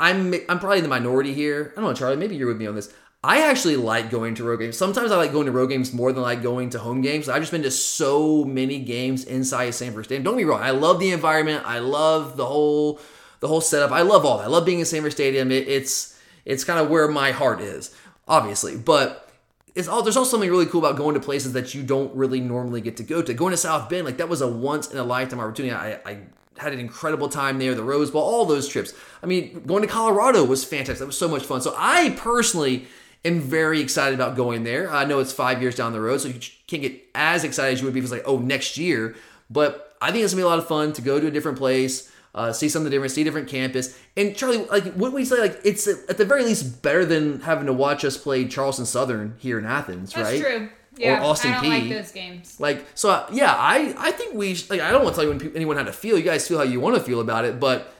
[0.00, 1.72] I'm I'm probably in the minority here.
[1.76, 2.16] I don't know, Charlie.
[2.16, 2.92] Maybe you're with me on this.
[3.22, 4.76] I actually like going to road games.
[4.76, 7.28] Sometimes I like going to road games more than I like going to home games.
[7.28, 10.24] I've just been to so many games inside of Sanford Stadium.
[10.24, 10.60] Don't me wrong.
[10.60, 11.62] I love the environment.
[11.64, 12.98] I love the whole
[13.42, 13.90] the whole setup.
[13.90, 14.44] I love all that.
[14.44, 15.50] I love being in Sanford Stadium.
[15.50, 17.94] It, it's it's kind of where my heart is,
[18.26, 18.76] obviously.
[18.76, 19.30] But
[19.74, 22.40] it's all there's also something really cool about going to places that you don't really
[22.40, 23.34] normally get to go to.
[23.34, 25.74] Going to South Bend, like that was a once in a lifetime opportunity.
[25.74, 26.18] I, I
[26.56, 27.74] had an incredible time there.
[27.74, 28.94] The Rose Bowl, all those trips.
[29.24, 30.98] I mean, going to Colorado was fantastic.
[31.00, 31.60] That was so much fun.
[31.60, 32.86] So I personally
[33.24, 34.88] am very excited about going there.
[34.88, 37.80] I know it's five years down the road, so you can't get as excited as
[37.80, 39.16] you would be if it's like, oh, next year.
[39.50, 41.58] But I think it's gonna be a lot of fun to go to a different
[41.58, 43.98] place, uh, see something different, see a different campus.
[44.16, 47.66] And Charlie, like, wouldn't we say like it's at the very least better than having
[47.66, 50.22] to watch us play Charleston Southern here in Athens, right?
[50.24, 50.58] That's right?
[50.58, 50.68] true.
[50.98, 51.68] Yeah, or Austin I don't P.
[51.70, 52.60] like those games.
[52.60, 55.32] Like, so uh, yeah, I I think we sh- like I don't want to tell
[55.32, 56.18] you pe- anyone how to feel.
[56.18, 57.94] You guys feel how you want to feel about it, but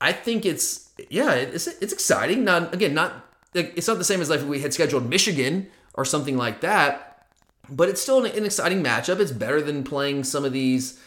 [0.00, 2.44] I think it's yeah, it's it's exciting.
[2.44, 5.68] Not again, not like, it's not the same as like if we had scheduled Michigan
[5.94, 7.26] or something like that,
[7.70, 9.18] but it's still an, an exciting matchup.
[9.18, 11.00] It's better than playing some of these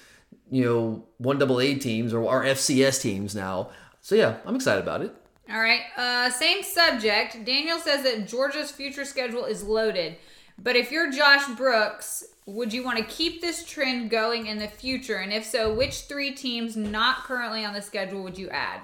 [0.49, 3.69] you know one double A teams or our FCS teams now.
[4.01, 5.13] So yeah, I'm excited about it.
[5.49, 5.81] All right.
[5.95, 7.45] Uh, same subject.
[7.45, 10.17] Daniel says that Georgia's future schedule is loaded.
[10.61, 14.67] But if you're Josh Brooks, would you want to keep this trend going in the
[14.67, 15.17] future?
[15.17, 18.81] And if so, which three teams not currently on the schedule would you add?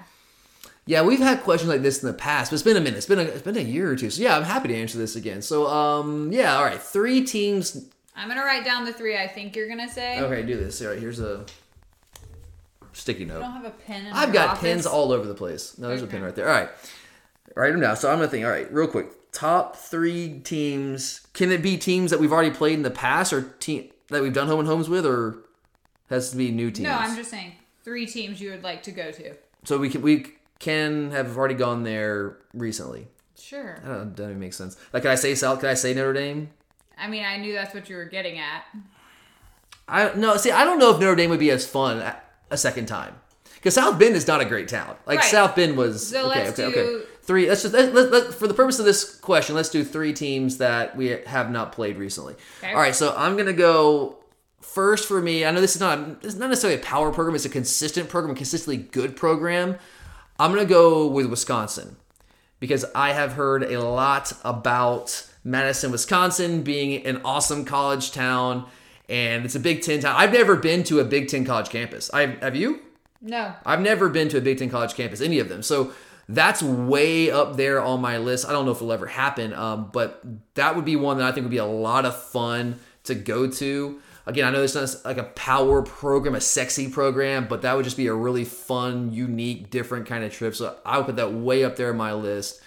[0.86, 2.98] Yeah, we've had questions like this in the past, but it's been a minute.
[2.98, 4.10] It's been a, it's been a year or two.
[4.10, 5.42] So yeah, I'm happy to answer this again.
[5.42, 7.88] So um yeah, all right, three teams.
[8.16, 10.20] I'm gonna write down the three I think you're gonna say.
[10.20, 10.80] Okay, do this.
[10.82, 11.44] All right, here's a
[12.92, 13.38] sticky note.
[13.38, 14.06] I don't have a pen.
[14.06, 14.60] In I've got office?
[14.62, 15.76] pens all over the place.
[15.78, 16.12] No, there's a Okay.
[16.12, 16.48] pen right there.
[16.48, 16.68] All right,
[17.56, 17.96] write them down.
[17.96, 18.44] So I'm gonna think.
[18.44, 19.06] All right, real quick.
[19.32, 21.26] Top three teams.
[21.32, 24.32] Can it be teams that we've already played in the past, or team that we've
[24.32, 25.38] done home and homes with, or
[26.08, 26.88] has to be new teams?
[26.88, 29.34] No, I'm just saying three teams you would like to go to.
[29.64, 30.26] So we can we
[30.60, 33.08] can have already gone there recently.
[33.36, 33.76] Sure.
[33.84, 34.04] I don't know.
[34.04, 34.76] Doesn't even make sense.
[34.92, 35.58] Like, can I say South?
[35.58, 36.50] Can I say Notre Dame?
[36.98, 38.64] I mean, I knew that's what you were getting at.
[39.88, 40.36] I no.
[40.36, 41.98] See, I don't know if Notre Dame would be as fun
[42.50, 43.14] a, second time
[43.54, 44.96] because South Bend is not a great town.
[45.06, 45.30] Like Right.
[45.30, 46.08] South Bend was.
[46.08, 47.06] So okay, let's okay, do- okay.
[47.22, 47.48] Three.
[47.48, 50.58] Let's just let, let, let- for the purpose of this question, let's do three teams
[50.58, 52.34] that we have not played recently.
[52.58, 52.72] Okay.
[52.72, 52.94] All right.
[52.94, 54.18] So I'm gonna go
[54.60, 55.44] first for me.
[55.44, 57.34] I know this is not this is not necessarily a power program.
[57.34, 59.76] It's a consistent program, a consistently good program.
[60.38, 61.96] I'm gonna go with Wisconsin
[62.60, 68.66] because I have heard a lot about Madison, Wisconsin being an awesome college town,
[69.08, 70.14] and it's a Big Ten town.
[70.16, 72.10] I've never been to a Big Ten college campus.
[72.12, 72.80] I have you?
[73.20, 73.54] No.
[73.64, 75.62] I've never been to a Big Ten college campus, any of them.
[75.62, 75.92] So
[76.28, 78.48] that's way up there on my list.
[78.48, 81.32] I don't know if it'll ever happen, um, but that would be one that I
[81.32, 84.00] think would be a lot of fun to go to.
[84.26, 87.84] Again, I know it's not like a power program, a sexy program, but that would
[87.84, 90.54] just be a really fun, unique, different kind of trip.
[90.54, 92.62] So I would put that way up there on my list.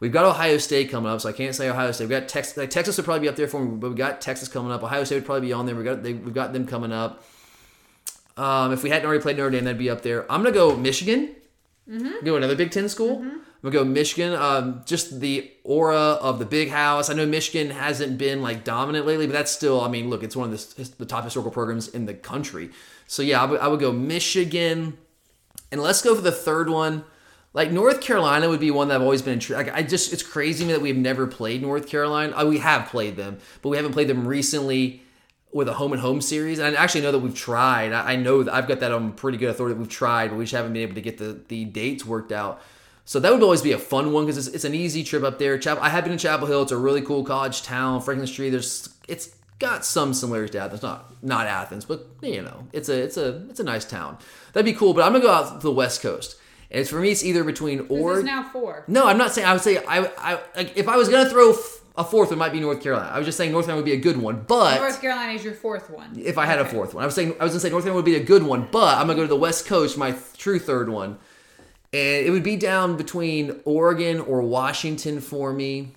[0.00, 2.04] We've got Ohio State coming up, so I can't say Ohio State.
[2.04, 2.56] We've got Texas.
[2.56, 4.82] Like Texas would probably be up there for me, but we've got Texas coming up.
[4.82, 5.74] Ohio State would probably be on there.
[5.74, 7.24] We got they, we've got them coming up.
[8.36, 10.30] Um, if we hadn't already played Notre Dame, that'd be up there.
[10.30, 11.34] I'm gonna go Michigan.
[12.22, 13.22] Go another Big Ten school.
[13.22, 14.34] I'm gonna go Michigan.
[14.34, 17.10] Um, just the aura of the big house.
[17.10, 19.80] I know Michigan hasn't been like dominant lately, but that's still.
[19.80, 22.70] I mean, look, it's one of the, the top historical programs in the country.
[23.08, 24.96] So yeah, I would, I would go Michigan,
[25.72, 27.04] and let's go for the third one.
[27.54, 29.66] Like North Carolina would be one that I've always been intrigued.
[29.66, 32.36] Like I just, it's crazy to me that we've never played North Carolina.
[32.36, 35.02] Uh, we have played them, but we haven't played them recently
[35.52, 36.58] with a home and home series.
[36.58, 37.92] And I actually know that we've tried.
[37.92, 40.54] I know that I've got that on pretty good authority we've tried, but we just
[40.54, 42.60] haven't been able to get the, the dates worked out.
[43.06, 45.38] So that would always be a fun one because it's, it's an easy trip up
[45.38, 45.56] there.
[45.56, 46.60] Chapel, I have been in Chapel Hill.
[46.60, 48.02] It's a really cool college town.
[48.02, 48.50] Franklin Street.
[48.50, 50.82] There's it's got some similarities to Athens.
[50.82, 54.18] Not not Athens, but you know, it's a it's a it's a nice town.
[54.52, 54.92] That'd be cool.
[54.92, 56.36] But I'm gonna go out to the West Coast.
[56.70, 58.84] And it's for me, it's either between or is now four.
[58.88, 59.46] no, I'm not saying.
[59.46, 62.36] I would say I, I like if I was gonna throw f- a fourth, it
[62.36, 63.10] might be North Carolina.
[63.10, 65.42] I was just saying North Carolina would be a good one, but North Carolina is
[65.42, 66.12] your fourth one.
[66.22, 66.72] if I had a Okay.
[66.72, 68.42] fourth one, I was saying I was gonna say North Carolina would be a good
[68.42, 71.18] one, but I'm gonna go to the West Coast, my th- true third one,
[71.94, 75.94] and it would be down between Oregon or Washington for me.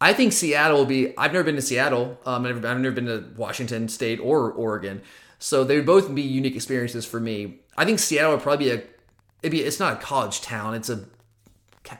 [0.00, 1.16] I think Seattle will be.
[1.16, 2.18] I've never been to Seattle.
[2.26, 5.00] Um, I've never, I've never been to Washington State or Oregon,
[5.38, 7.60] so they would both be unique experiences for me.
[7.76, 8.82] I think Seattle would probably be a.
[9.42, 9.60] It'd be.
[9.60, 10.74] It's not a college town.
[10.74, 11.04] It's a.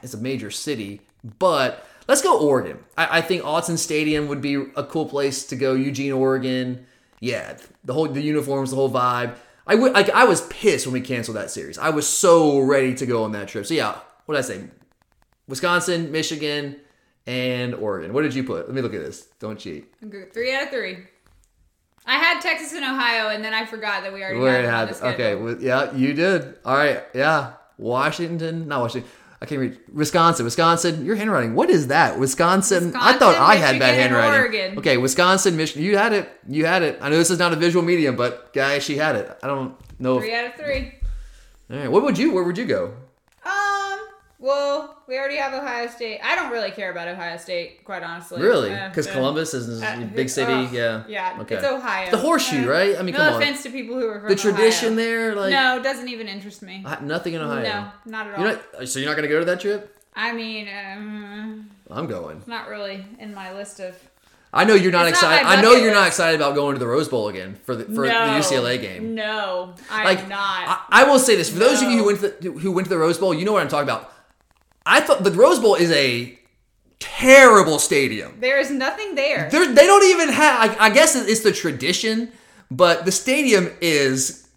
[0.03, 1.01] It's a major city,
[1.39, 2.79] but let's go Oregon.
[2.97, 5.73] I, I think Autzen Stadium would be a cool place to go.
[5.73, 6.85] Eugene, Oregon.
[7.19, 9.35] Yeah, the whole the uniforms, the whole vibe.
[9.65, 10.09] I would like.
[10.09, 11.77] I was pissed when we canceled that series.
[11.77, 13.65] I was so ready to go on that trip.
[13.65, 14.63] So yeah, what did I say?
[15.47, 16.77] Wisconsin, Michigan,
[17.25, 18.13] and Oregon.
[18.13, 18.67] What did you put?
[18.67, 19.27] Let me look at this.
[19.39, 19.93] Don't cheat.
[20.33, 20.97] Three out of three.
[22.07, 24.95] I had Texas and Ohio, and then I forgot that we already Where had them
[24.95, 26.57] had okay, well, yeah, you did.
[26.63, 27.53] All right, yeah.
[27.77, 29.09] Washington, not Washington.
[29.39, 30.45] I can't read Wisconsin.
[30.45, 31.53] Wisconsin, your handwriting.
[31.53, 32.17] What is that?
[32.17, 32.93] Wisconsin.
[32.95, 34.39] I thought Wisconsin, I had bad handwriting.
[34.39, 34.77] Oregon.
[34.79, 35.83] Okay, Wisconsin, Michigan.
[35.83, 36.29] You had it.
[36.47, 36.97] You had it.
[37.01, 39.37] I know this is not a visual medium, but guys, she had it.
[39.43, 40.19] I don't know.
[40.19, 40.95] Three If, out of three.
[41.69, 42.31] all right, what would you?
[42.33, 42.93] Where would you go?
[44.39, 46.19] Well, we already have Ohio State.
[46.23, 48.39] I don't really care about Ohio State, quite honestly.
[48.41, 48.71] Really?
[48.71, 50.69] Uh, Because uh, Columbus is uh, a big city.
[50.75, 51.03] yeah.
[51.07, 51.37] Yeah.
[51.41, 51.55] Okay.
[51.55, 52.11] It's Ohio.
[52.11, 52.95] The horseshoe, Uh, right?
[52.99, 53.41] I mean, no come on.
[53.41, 54.95] offense to people who are from The tradition Ohio.
[55.05, 56.85] there, like no, it doesn't even interest me.
[57.01, 57.63] Nothing in Ohio.
[57.63, 58.39] No, not at all.
[58.45, 59.95] You're not, so you're not going to go to that trip?
[60.15, 62.43] I mean, um, I'm going.
[62.45, 63.95] not really in my list of.
[64.53, 65.45] I know you're not It's excited.
[65.45, 67.83] my I know you're not excited about going to the Rose Bowl again for the
[67.85, 69.13] for the UCLA game.
[69.13, 70.39] No, I'm Like not.
[70.89, 72.85] I, I will say this for those of you who went to the, who went
[72.85, 74.13] to the Rose Bowl, you know what I'm talking about.
[74.87, 76.39] I thought the Rose Bowl is a
[76.99, 78.37] terrible stadium.
[78.39, 79.49] there is nothing there.
[79.51, 80.77] There, they don't even have.
[80.79, 82.31] I, I guess it's the tradition,
[82.71, 84.47] but the stadium is.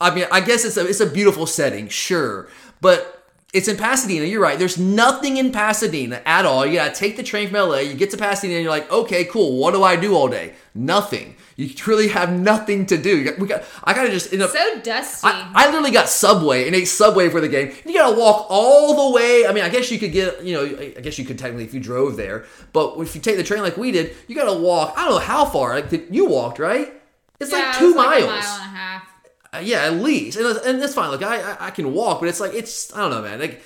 [0.00, 2.48] I mean, I guess it's a it's a beautiful setting, sure,
[2.80, 4.24] but it's in Pasadena.
[4.24, 4.58] You're right.
[4.58, 6.64] There's nothing in Pasadena at all.
[6.64, 7.78] You gotta take the train from LA.
[7.78, 9.58] You get to Pasadena, and you're like, okay, cool.
[9.58, 10.54] What do I do all day?
[10.74, 11.36] Nothing.
[11.56, 13.24] You truly have nothing to do.
[13.24, 13.62] Got, we got.
[13.84, 14.50] I gotta just end up.
[14.50, 15.26] so dusty.
[15.26, 17.72] I, I literally got Subway and ate Subway for the game.
[17.86, 19.46] You gotta walk all the way.
[19.46, 21.74] I mean, I guess you could get, you know, I guess you could technically if
[21.74, 24.94] you drove there, but if you take the train like we did, you gotta walk.
[24.96, 25.80] I don't know how far.
[25.80, 26.92] Like you walked, right?
[27.38, 28.24] It's Yeah, like it two like miles.
[28.24, 29.08] a mile and a half.
[29.54, 31.10] Uh, yeah, at least, and, and that's fine.
[31.10, 33.38] Like I, I, I can walk, but it's like it's I don't know, man.
[33.40, 33.62] Like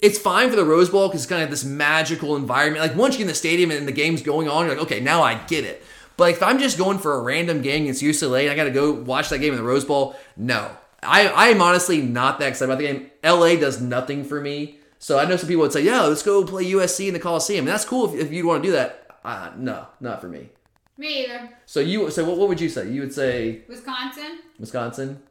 [0.00, 2.84] it's fine for the Rose Bowl because it's kind of this magical environment.
[2.84, 5.00] Like once you get in the stadium and the game's going on, you're like, okay,
[5.00, 5.82] now I get it.
[6.18, 8.64] But like, if I'm just going for a random game against UCLA and I got
[8.64, 10.68] to go watch that game in the Rose Bowl, no,
[11.00, 13.10] I, I am honestly not that excited about the game.
[13.22, 14.80] LA does nothing for me.
[14.98, 17.60] So I know some people would say, yeah, let's go play USC in the Coliseum.
[17.60, 19.06] And that's cool if, if you'd want to do that.
[19.24, 20.48] Uh, no, not for me.
[20.96, 21.50] Me either.
[21.66, 22.90] So you, so what, what would you say?
[22.90, 24.40] You would say Wisconsin.
[24.58, 25.22] Wisconsin?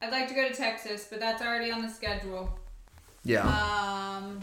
[0.00, 2.58] I'd like to go to Texas, but that's already on the schedule.
[3.22, 3.42] Yeah.
[3.42, 4.40] Um,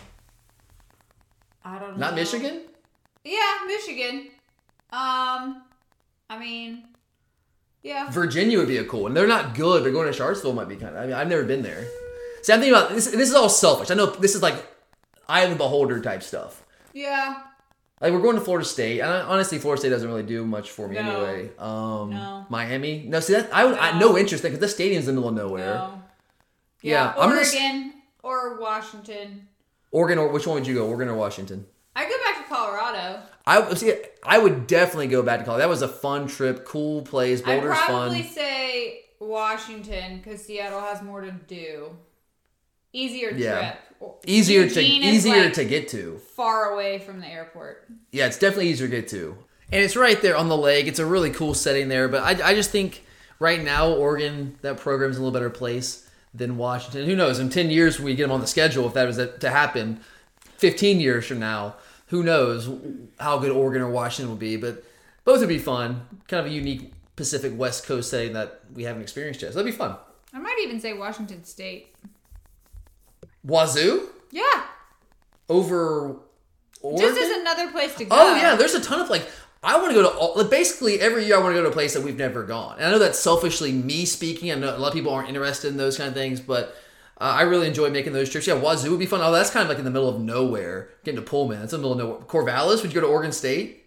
[1.66, 2.06] I don't know.
[2.06, 2.62] not Michigan?
[3.24, 4.28] Yeah, Michigan.
[4.92, 5.64] Um,
[6.30, 6.84] I mean,
[7.84, 8.10] yeah.
[8.12, 9.14] Virginia would be a cool one.
[9.14, 11.04] They're not good, but going to Charlottesville might be kind of.
[11.04, 11.86] I mean, I've never been there.
[12.42, 13.08] See, I'm thinking about this.
[13.08, 13.92] This is all selfish.
[13.92, 14.56] I know this is like
[15.28, 16.64] eye of the beholder type stuff.
[16.94, 17.42] Yeah.
[18.00, 20.70] Like we're going to Florida State, and I, honestly, Florida State doesn't really do much
[20.70, 21.02] for me No.
[21.02, 21.50] anyway.
[21.58, 22.46] Um, No.
[22.50, 23.20] Miami, no.
[23.20, 25.36] See that I would I, no interest in because the stadium's in the middle of
[25.48, 25.74] nowhere.
[25.74, 26.02] No.
[26.84, 29.48] Yeah, Yeah, I'm gonna Oregon or Washington.
[29.92, 30.88] Oregon or which one would you go?
[30.88, 31.66] Oregon or Washington?
[31.96, 33.22] I go back Colorado.
[33.46, 33.94] I would see.
[34.24, 35.64] I would definitely go back to Colorado.
[35.64, 37.42] That was a fun trip, cool place.
[37.42, 37.78] Boulder's fun.
[37.78, 38.34] I'd probably fun.
[38.34, 41.96] say Washington because Seattle has more to do.
[42.94, 43.58] Easier Yeah.
[43.60, 43.78] trip.
[44.26, 46.20] Easier Eugene to easier like, to get to.
[46.36, 47.88] Far away from the airport.
[48.12, 49.38] Yeah, it's definitely easier to get to.
[49.72, 50.88] And it's right there on the lake.
[50.88, 52.08] It's a really cool setting there.
[52.08, 53.04] But I, I just think
[53.40, 57.06] right now, Oregon, that program's a little better place than Washington.
[57.06, 57.40] Who knows?
[57.40, 60.00] In 10 years, we get them on the schedule, if that was to happen,
[60.58, 61.76] 15 years from now,
[62.08, 62.70] who knows
[63.20, 64.58] how good Oregon or Washington will be.
[64.58, 64.84] But
[65.24, 66.06] both would be fun.
[66.28, 69.52] Kind of a unique Pacific West Coast setting that we haven't experienced yet.
[69.52, 69.96] So that'd be fun.
[70.34, 71.94] I might even say Washington State.
[73.46, 74.44] Wazoo Yeah.
[75.50, 76.18] over
[76.82, 77.08] Oregon?
[77.08, 78.16] Just as another place to oh, go.
[78.16, 79.28] Oh yeah, there's a ton of like
[79.64, 81.70] I want to go to all, like basically every year I want to go to
[81.70, 82.76] a place that we've never gone.
[82.78, 84.52] And I know that's selfishly me speaking.
[84.52, 86.76] I know a lot of people aren't interested in those kind of things, but
[87.20, 88.48] uh, I really enjoy making those trips.
[88.48, 89.22] Yeah, Wazoo would be fun.
[89.22, 90.90] Oh, that's kind of like in the middle of nowhere.
[91.04, 92.26] Getting to Pullman, it's in the middle of nowhere.
[92.26, 93.86] Corvallis, would you go to Oregon State?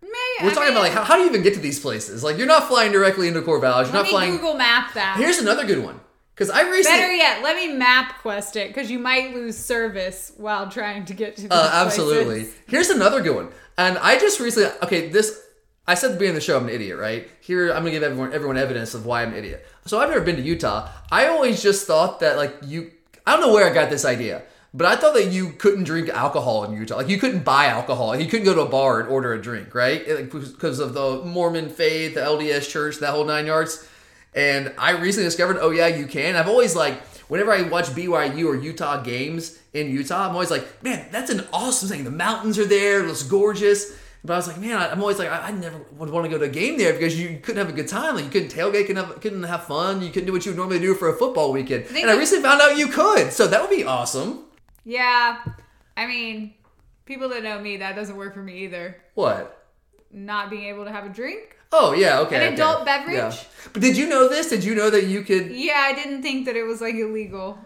[0.00, 0.08] May-
[0.42, 2.22] We're I talking mean, about like how, how do you even get to these places?
[2.22, 3.84] Like you're not flying directly into Corvallis.
[3.84, 4.32] You're not flying.
[4.32, 5.16] Google Map that.
[5.18, 6.00] Here's another good one
[6.34, 6.98] because I recently.
[6.98, 11.36] Better yet, let me MapQuest it because you might lose service while trying to get
[11.38, 11.48] to.
[11.48, 12.42] Uh, absolutely.
[12.42, 12.54] places.
[12.66, 13.48] Here's another good one.
[13.78, 15.40] And I just recently, okay, this,
[15.86, 17.28] I said at the beginning of the show I'm an idiot, right?
[17.40, 19.66] Here, I'm gonna give everyone everyone evidence of why I'm an idiot.
[19.86, 20.88] So I've never been to Utah.
[21.10, 22.92] I always just thought that like you,
[23.26, 24.42] I don't know where I got this idea,
[24.72, 26.96] but I thought that you couldn't drink alcohol in Utah.
[26.96, 28.16] Like you couldn't buy alcohol.
[28.16, 30.08] You couldn't go to a bar and order a drink, right?
[30.08, 33.86] Like, because of the Mormon faith, the LDS Church, that whole nine yards.
[34.34, 36.36] And I recently discovered, oh yeah, you can.
[36.36, 40.82] I've always like, whenever I watch BYU or Utah games in Utah, I'm always like,
[40.82, 42.04] man, that's an awesome thing.
[42.04, 43.98] The mountains are there, it looks gorgeous.
[44.24, 46.30] But I was like, man, I- I'm always like, I, I never would want to
[46.30, 48.14] go to a game there because you couldn't have a good time.
[48.14, 50.00] Like you couldn't tailgate, couldn't have, couldn't have fun.
[50.02, 51.86] You couldn't do what you would normally do for a football weekend.
[51.86, 53.32] and I recently found out you could.
[53.32, 54.44] So that would be awesome.
[54.84, 55.44] Yeah,
[55.96, 56.54] I mean,
[57.04, 58.96] people that know me, that doesn't work for me either.
[59.14, 59.66] What?
[60.12, 61.56] Not being able to have a drink.
[61.72, 62.36] Oh yeah, okay.
[62.36, 62.54] An okay.
[62.54, 63.14] adult beverage?
[63.16, 63.34] Yeah.
[63.72, 64.50] But did you know this?
[64.50, 65.50] Did you know that you could?
[65.50, 67.58] Yeah, I didn't think that it was like illegal.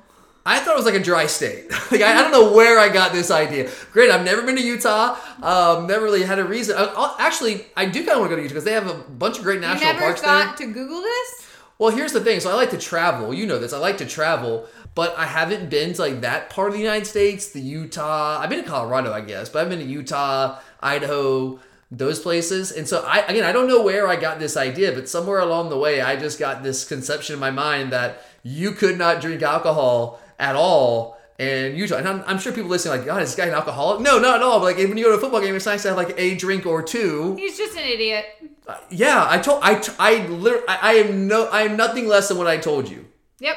[0.46, 1.68] I thought it was like a dry state.
[1.90, 3.68] like I, I don't know where I got this idea.
[3.92, 5.16] Great, I've never been to Utah.
[5.42, 6.76] Um, never really had a reason.
[6.78, 8.94] I, actually, I do kind of want to go to Utah because they have a
[8.94, 10.68] bunch of great You national never parks thought there.
[10.68, 11.48] to Google this?
[11.78, 12.38] Well, here's the thing.
[12.38, 13.34] So I like to travel.
[13.34, 13.72] You know this.
[13.72, 17.06] I like to travel, but I haven't been to like that part of the United
[17.06, 18.38] States, the Utah.
[18.40, 21.58] I've been to Colorado, I guess, but I've been to Utah, Idaho,
[21.90, 22.70] those places.
[22.70, 25.70] And so I again, I don't know where I got this idea, but somewhere along
[25.70, 29.42] the way, I just got this conception in my mind that you could not drink
[29.42, 31.96] alcohol at all and Utah.
[31.96, 34.00] And I'm, I'm sure people listening like, God, is this guy an alcoholic?
[34.00, 34.58] No, not at all.
[34.60, 36.34] But like when you go to a football game, it's nice to have like a
[36.36, 37.34] drink or two.
[37.36, 38.26] He's just an idiot.
[38.66, 42.08] Uh, yeah, I told I t- I literally I, I am no I am nothing
[42.08, 43.06] less than what I told you.
[43.40, 43.56] Yep.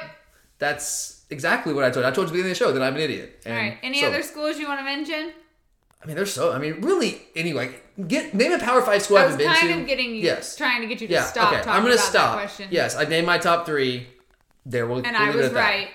[0.60, 2.10] That's exactly what I told you.
[2.10, 3.42] I told you at the beginning of the show that I'm an idiot.
[3.46, 3.78] All And right.
[3.82, 5.32] Any so- other schools you want to mention?
[6.02, 6.54] I mean, there's so.
[6.54, 7.22] I mean, really.
[7.36, 7.76] Anyway,
[8.08, 9.82] get name a Power Five school I I was haven't been kind to.
[9.82, 10.56] of getting you, Yes.
[10.56, 11.24] trying to get you to Yeah.
[11.26, 11.58] stop okay.
[11.58, 12.36] talking I'm gonna about stop.
[12.38, 12.68] that question.
[12.72, 14.08] Yes, I named my top three.
[14.66, 15.06] There, we'll.
[15.06, 15.90] And I was right.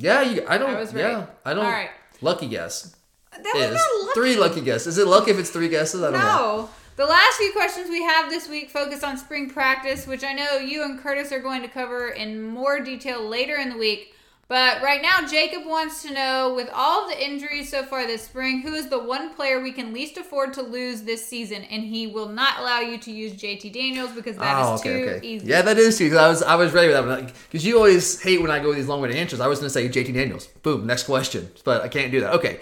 [0.00, 0.70] Yeah, you, I don't.
[0.70, 1.26] I was Yeah.
[1.44, 1.64] I don't.
[1.64, 1.90] All right.
[2.20, 2.96] Lucky guess.
[3.32, 4.14] That was Is not lucky.
[4.14, 4.96] three lucky guesses.
[4.96, 6.02] Is it luck if it's three guesses?
[6.02, 6.36] I don't know.
[6.36, 6.70] No.
[6.96, 10.56] The last few questions we have this week focus on spring practice, which I know
[10.56, 14.14] you and Curtis are going to cover in more detail later in the week.
[14.50, 18.62] But right now, Jacob wants to know with all the injuries so far this spring,
[18.62, 21.62] who is the one player we can least afford to lose this season?
[21.70, 25.04] And he will not allow you to use JT Daniels because that is oh, okay,
[25.04, 25.26] too okay.
[25.26, 25.46] easy.
[25.46, 26.08] Yeah, that is too.
[26.10, 28.58] 'cause I was I was ready with that one because you always hate when I
[28.58, 29.38] go with these long-winded answers.
[29.38, 30.48] I was going to say JT Daniels.
[30.64, 32.34] Boom, next question, but I can't do that.
[32.34, 32.58] Okay,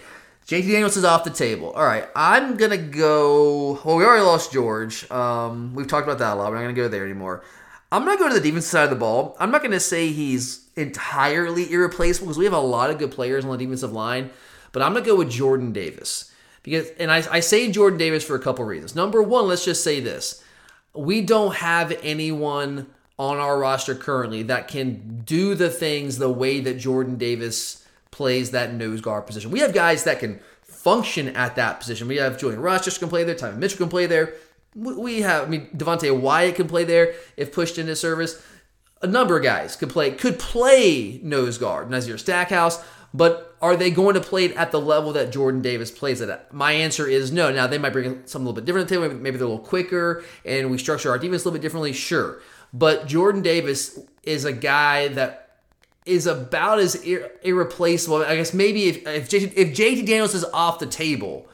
[0.47, 1.71] JT Daniels is off the table.
[1.71, 3.81] All right, I'm gonna go.
[3.83, 5.11] Well, we already lost George.
[5.11, 6.51] Um, we've talked about that a lot.
[6.51, 7.43] We're not gonna go there anymore.
[7.91, 9.35] I'm gonna go to the defensive side of the ball.
[9.41, 13.45] I'm not gonna say he's entirely irreplaceable because we have a lot of good players
[13.45, 14.31] on the defensive line,
[14.73, 18.37] but I'm gonna go with Jordan Davis because, and I, I say Jordan Davis for
[18.37, 18.95] a couple reasons.
[18.95, 20.43] Number one, let's just say this:
[20.95, 22.87] we don't have anyone
[23.19, 28.53] on our roster currently that can do the things the way that Jordan Davis plays
[28.53, 29.51] that nose guard position.
[29.51, 32.07] We have guys that can function at that position.
[32.09, 34.35] We have Julian Rochester can play there, Tymon Mitchell can play there.
[34.75, 38.41] We have, I mean, Devonte Wyatt can play there if pushed into service.
[39.01, 42.83] A number of guys could play could play nose guard, Nazir Stackhouse,
[43.15, 46.29] but are they going to play it at the level that Jordan Davis plays it
[46.29, 46.53] at?
[46.53, 47.51] My answer is no.
[47.51, 49.21] Now they might bring something a little bit different to the table.
[49.21, 51.93] Maybe they're a little quicker, and we structure our defense a little bit differently.
[51.93, 52.41] Sure,
[52.73, 55.49] but Jordan Davis is a guy that
[56.05, 58.25] is about as ir- irreplaceable.
[58.25, 61.49] I guess maybe if if JT, if JT Daniels is off the table,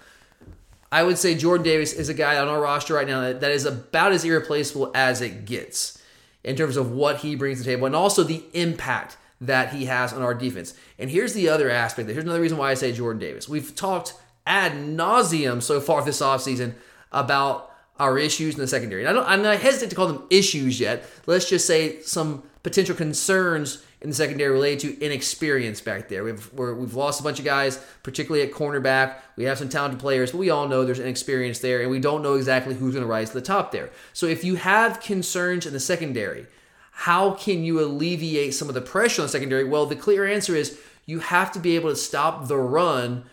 [0.90, 3.50] I would say Jordan Davis is a guy on our roster right now that, that
[3.50, 5.98] is about as irreplaceable as it gets
[6.44, 9.86] in terms of what he brings to the table and also the impact that he
[9.86, 10.74] has on our defense.
[10.98, 12.08] And here's the other aspect.
[12.08, 13.48] Here's another reason why I say Jordan Davis.
[13.48, 14.14] We've talked
[14.46, 16.74] ad nauseum so far this offseason
[17.10, 19.04] about our issues in the secondary.
[19.04, 21.04] And I don't I hesitate to call them issues yet.
[21.26, 26.22] Let's just say some potential concerns in the secondary related to inexperience back there.
[26.22, 29.16] We've we're, we've lost a bunch of guys, particularly at cornerback.
[29.36, 32.22] We have some talented players, but we all know there's inexperience there, and we don't
[32.22, 33.88] know exactly who's going to rise to the top there.
[34.12, 36.46] So if you have concerns in the secondary,
[36.92, 39.64] how can you alleviate some of the pressure on the secondary?
[39.64, 43.24] Well, the clear answer is you have to be able to stop the run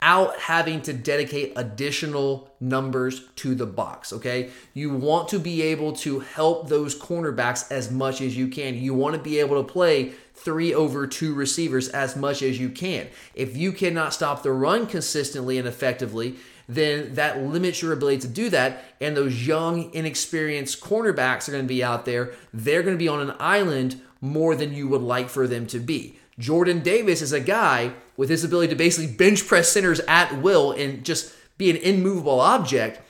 [0.00, 4.50] without having to dedicate additional numbers to the box, okay?
[4.72, 8.76] You want to be able to help those cornerbacks as much as you can.
[8.76, 12.68] You want to be able to play three over two receivers as much as you
[12.68, 13.08] can.
[13.34, 16.36] If you cannot stop the run consistently and effectively,
[16.68, 18.84] then that limits your ability to do that.
[19.00, 22.34] And those young, inexperienced cornerbacks are going to be out there.
[22.54, 25.80] They're going to be on an island more than you would like for them to
[25.80, 26.18] be.
[26.38, 30.72] Jordan Davis is a guy with his ability to basically bench press centers at will
[30.72, 33.00] and just be an immovable object.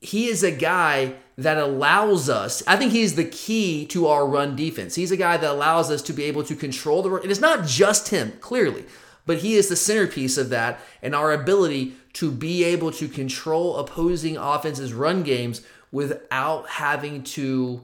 [0.00, 4.54] He is a guy that allows us, I think he's the key to our run
[4.54, 4.94] defense.
[4.94, 7.22] He's a guy that allows us to be able to control the run.
[7.22, 8.84] And it's not just him, clearly,
[9.26, 13.76] but he is the centerpiece of that and our ability to be able to control
[13.78, 17.80] opposing offenses' run games without having to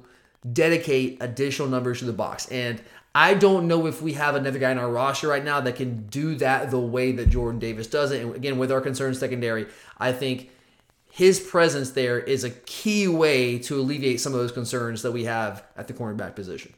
[0.53, 2.47] dedicate additional numbers to the box.
[2.53, 2.81] And
[3.15, 6.07] I don't know if we have another guy in our roster right now that can
[6.07, 8.25] do that the way that Jordan Davis does it.
[8.25, 9.67] And again, with our concern secondary,
[9.99, 10.51] I think
[11.11, 15.25] his presence there is a key way to alleviate some of those concerns that we
[15.25, 16.73] have at the cornerback position.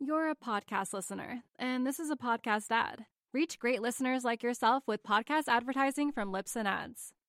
[0.00, 3.06] You're a podcast listener, and this is a podcast ad.
[3.32, 7.13] Reach great listeners like yourself with podcast advertising from Libsyn Ads.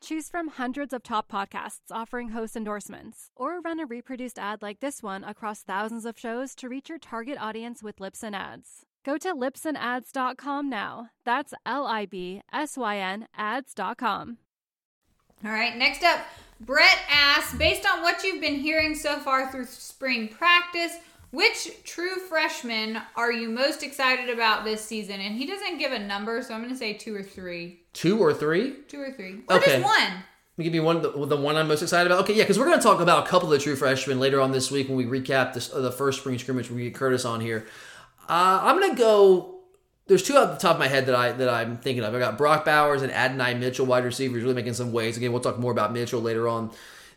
[0.00, 4.80] Choose from hundreds of top podcasts offering host endorsements, or run a reproduced ad like
[4.80, 8.86] this one across thousands of shows to reach your target audience with Libsyn Ads.
[9.04, 11.10] Go to libsynads.com now.
[11.24, 14.38] That's L I B S Y N ads.com.
[15.44, 16.20] All right, next up,
[16.60, 20.96] Brett asks, based on what you've been hearing so far through spring practice,
[21.30, 25.20] which true freshman are you most excited about this season?
[25.20, 27.82] And he doesn't give a number, so I'm going to say two or three.
[27.98, 28.74] Two or three?
[28.86, 29.40] Two or three.
[29.48, 29.72] Or Okay.
[29.80, 30.22] just one.
[30.56, 32.22] me give you one the, the one I'm most excited about.
[32.22, 34.40] Okay, yeah, because we're going to talk about a couple of the true freshmen later
[34.40, 36.70] on this week when we recap this, uh, the first spring scrimmage.
[36.70, 37.66] We get Curtis on here.
[38.28, 39.56] Uh, I'm going to go.
[40.06, 42.14] There's two off the top of my head that I that I'm thinking of.
[42.14, 45.16] I got Brock Bowers and Adonai Mitchell, wide receivers, really making some waves.
[45.16, 46.70] Again, we'll talk more about Mitchell later on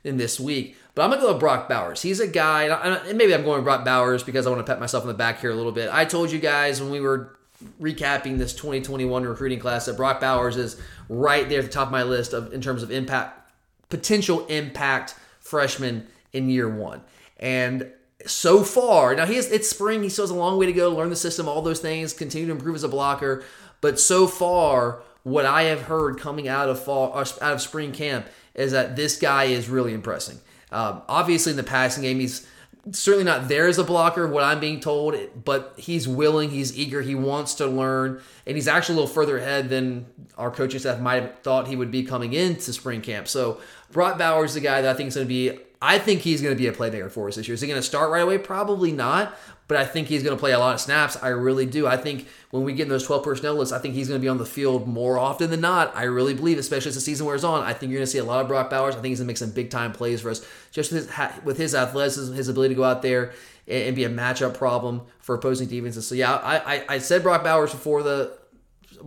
[0.03, 0.75] in this week.
[0.95, 2.01] But I'm gonna go with Brock Bowers.
[2.01, 4.79] He's a guy, and maybe I'm going with Brock Bowers because I want to pat
[4.79, 5.89] myself on the back here a little bit.
[5.93, 7.37] I told you guys when we were
[7.81, 11.91] recapping this 2021 recruiting class that Brock Bowers is right there at the top of
[11.91, 13.51] my list of in terms of impact,
[13.89, 17.01] potential impact freshman in year one.
[17.37, 17.91] And
[18.25, 20.03] so far, now he it's spring.
[20.03, 20.89] He still has a long way to go.
[20.89, 22.13] Learn the system, all those things.
[22.13, 23.43] Continue to improve as a blocker.
[23.81, 28.27] But so far, what I have heard coming out of fall, out of spring camp,
[28.53, 30.39] is that this guy is really impressing.
[30.71, 32.47] Um, obviously, in the passing game, he's
[32.91, 37.01] certainly not there as a blocker, what I'm being told, but he's willing, he's eager,
[37.01, 40.07] he wants to learn, and he's actually a little further ahead than
[40.37, 43.27] our coaching staff might have thought he would be coming into spring camp.
[43.27, 43.61] So,
[43.91, 46.55] Brock Bowers, the guy that I think is going to be, I think he's going
[46.55, 47.55] to be a playmaker for us this year.
[47.55, 48.37] Is he going to start right away?
[48.37, 49.35] Probably not,
[49.67, 51.17] but I think he's going to play a lot of snaps.
[51.23, 51.87] I really do.
[51.87, 54.23] I think when we get in those 12 personnel lists, I think he's going to
[54.23, 55.95] be on the field more often than not.
[55.95, 58.19] I really believe, especially as the season wears on, I think you're going to see
[58.19, 58.95] a lot of Brock Bowers.
[58.95, 61.43] I think he's going to make some big time plays for us, just with his,
[61.43, 63.33] with his athleticism, his ability to go out there
[63.67, 66.05] and, be a matchup problem for opposing defenses.
[66.05, 68.37] So yeah, I, I, I said Brock Bowers before the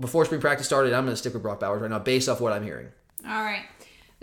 [0.01, 0.93] before spring practice started.
[0.93, 2.89] I'm going to stick with Brock Bowers right now, based off what I'm hearing.
[3.25, 3.65] All right.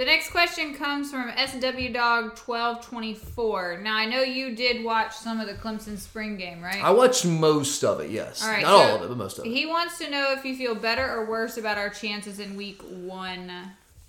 [0.02, 3.78] The next question comes from SW Dog twelve twenty four.
[3.84, 6.84] Now I know you did watch some of the Clemson spring game, right?
[6.84, 8.10] I watched most of it.
[8.10, 9.50] Yes, all right, not so all of it, but most of it.
[9.50, 12.82] He wants to know if you feel better or worse about our chances in week
[12.82, 13.52] one.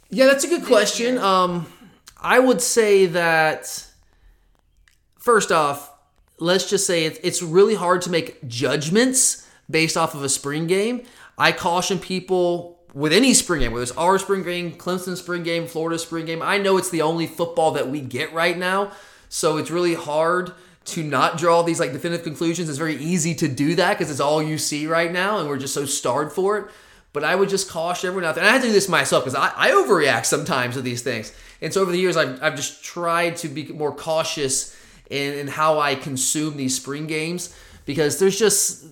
[0.08, 1.18] Yeah, that's a good question.
[1.18, 1.66] Um,
[2.18, 3.86] I would say that
[5.18, 5.92] first off,
[6.38, 10.66] let's just say it, it's really hard to make judgments based off of a spring
[10.66, 11.02] game.
[11.36, 15.66] I caution people with any spring game, whether it's our spring game, Clemson spring game,
[15.66, 16.42] Florida spring game.
[16.42, 18.92] I know it's the only football that we get right now,
[19.28, 20.52] so it's really hard
[20.84, 22.68] to not draw these like definitive conclusions.
[22.68, 25.58] It's very easy to do that because it's all you see right now, and we're
[25.58, 26.66] just so starved for it.
[27.12, 28.42] But I would just caution everyone out there.
[28.42, 31.34] And I have to do this myself because I, I overreact sometimes to these things.
[31.60, 34.74] And so over the years, I've, I've just tried to be more cautious
[35.10, 38.86] in, in how I consume these spring games because there's just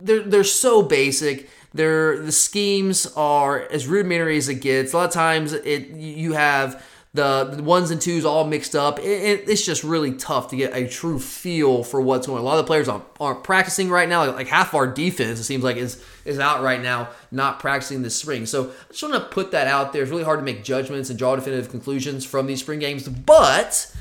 [0.00, 4.92] they're they're so basic they're the schemes are as rudimentary as it gets.
[4.92, 6.82] A lot of times, it you have
[7.16, 8.98] the, ones and twos all mixed up.
[9.00, 12.38] It, it, it's just really tough to get a true feel for what's going.
[12.38, 12.44] on.
[12.44, 14.26] A lot of the players aren't, aren't practicing right now.
[14.26, 18.02] Like, like, half our defense, it seems like is is out right now, not practicing
[18.02, 18.46] this spring.
[18.46, 20.02] So I just want to put that out there.
[20.02, 23.94] It's really hard to make judgments and draw definitive conclusions from these spring games, but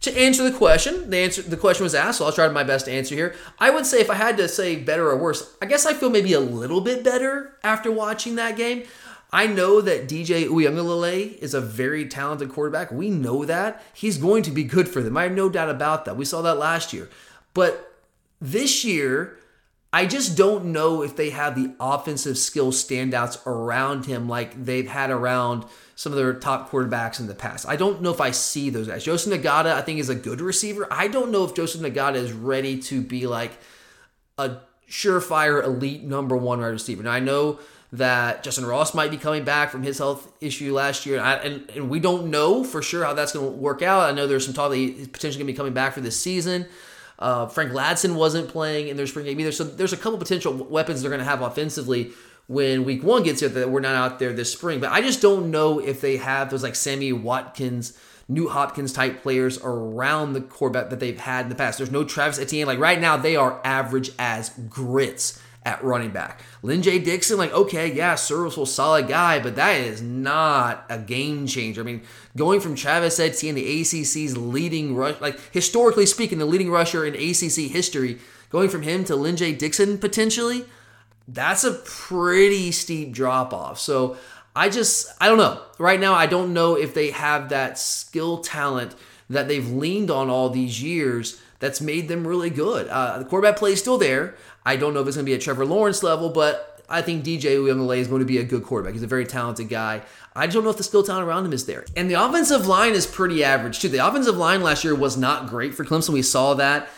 [0.00, 2.86] to answer the question, the answer the question was asked, so I'll try my best
[2.86, 3.34] to answer here.
[3.58, 6.10] I would say if I had to say better or worse, I guess I feel
[6.10, 8.84] maybe a little bit better after watching that game.
[9.32, 12.90] I know that DJ Uiagalelei is a very talented quarterback.
[12.90, 13.82] We know that.
[13.92, 15.16] He's going to be good for them.
[15.16, 16.16] I have no doubt about that.
[16.16, 17.08] We saw that last year.
[17.54, 17.94] But
[18.40, 19.38] this year,
[19.92, 24.86] I just don't know if they have the offensive skill standouts around him like they've
[24.86, 25.64] had around
[25.96, 27.68] some of their top quarterbacks in the past.
[27.68, 29.04] I don't know if I see those guys.
[29.04, 30.86] Joseph Ngata, I think, is a good receiver.
[30.90, 33.52] I don't know if Joseph Ngata is ready to be like
[34.38, 37.02] a surefire elite number one wide receiver.
[37.02, 37.58] Now I know
[37.92, 41.34] that Justin Ross might be coming back from his health issue last year, and, I,
[41.34, 44.08] and, and we don't know for sure how that's going to work out.
[44.08, 46.18] I know there's some talk that he's potentially going to be coming back for this
[46.18, 46.66] season.
[47.20, 50.52] Uh, Frank Ladson wasn't playing in their spring game either, so there's a couple potential
[50.52, 52.12] weapons they're going to have offensively
[52.46, 54.80] when week one gets here that we're not out there this spring.
[54.80, 57.96] But I just don't know if they have those like Sammy Watkins,
[58.30, 61.78] Nuk Hopkins type players around the quarterback that they've had in the past.
[61.78, 62.66] There's no Travis Etienne.
[62.66, 66.40] Like right now, they are average as grits at running back.
[66.62, 71.82] Lyn-J Dixon, like, okay, yeah, serviceable, solid guy, but that is not a game changer.
[71.82, 72.02] I mean,
[72.36, 77.14] going from Travis Etienne, the ACC's leading rush, like historically speaking, the leading rusher in
[77.14, 80.64] ACC history, going from him to Lyn-J Dixon potentially,
[81.28, 83.78] that's a pretty steep drop off.
[83.78, 84.16] So
[84.56, 85.62] I just, I don't know.
[85.78, 88.94] Right now, I don't know if they have that skill talent
[89.28, 92.88] that they've leaned on all these years that's made them really good.
[92.88, 94.34] Uh, the quarterback play is still there.
[94.64, 97.24] I don't know if it's going to be at Trevor Lawrence level, but I think
[97.24, 98.94] DJ Uiagalelei is going to be a good quarterback.
[98.94, 100.02] He's a very talented guy.
[100.34, 101.84] I just don't know if the skill talent around him is there.
[101.96, 103.88] And the offensive line is pretty average too.
[103.88, 106.10] The offensive line last year was not great for Clemson.
[106.10, 106.88] We saw that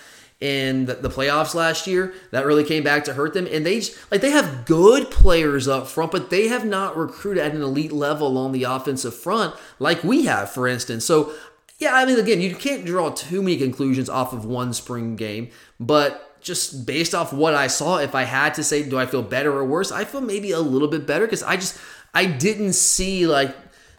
[0.40, 2.14] in the, the, playoffs last year.
[2.32, 3.46] That really came back to hurt them.
[3.50, 7.54] And they like they have good players up front, but they have not recruited at
[7.54, 11.04] an elite level on the offensive front like we have, for instance.
[11.04, 11.32] So
[11.78, 15.50] yeah, I mean, again, you can't draw too many conclusions off of one spring game,
[15.78, 19.22] but just based off what I saw, if I had to say, do I feel
[19.22, 19.92] better or worse?
[19.92, 21.78] I feel maybe a little bit better because I just
[22.14, 23.54] I didn't see like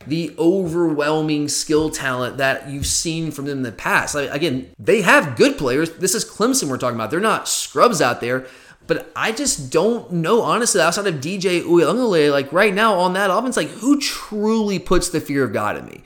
[0.08, 4.16] the overwhelming skill talent that you've seen from them in the past.
[4.16, 5.92] Like, again, they have good players.
[5.92, 7.10] This is Clemson we're talking about.
[7.10, 8.46] They're not scrubs out there.
[8.86, 13.30] But I just don't know, honestly, outside of DJ Uiagalelei, like right now on that
[13.32, 16.04] offense, like who truly puts the fear of God in me?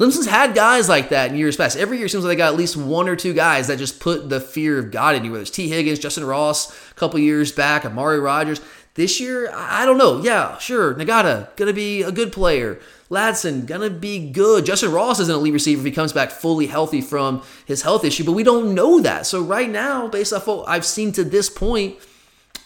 [0.00, 1.76] Clemson's had guys like that in years past.
[1.76, 4.30] Every year seems like they got at least one or two guys that just put
[4.30, 7.52] the fear of God in you, whether it's Tee Higgins, Justin Ross a couple years
[7.52, 8.62] back, Amari Rodgers.
[8.94, 10.22] This year, I don't know.
[10.22, 10.94] Yeah, sure.
[10.94, 12.80] Ngata, gonna be a good player.
[13.10, 14.64] Ladson, gonna be good.
[14.64, 18.02] Justin Ross is an elite receiver if he comes back fully healthy from his health
[18.02, 19.26] issue, but we don't know that.
[19.26, 21.98] So right now, based off what I've seen to this point,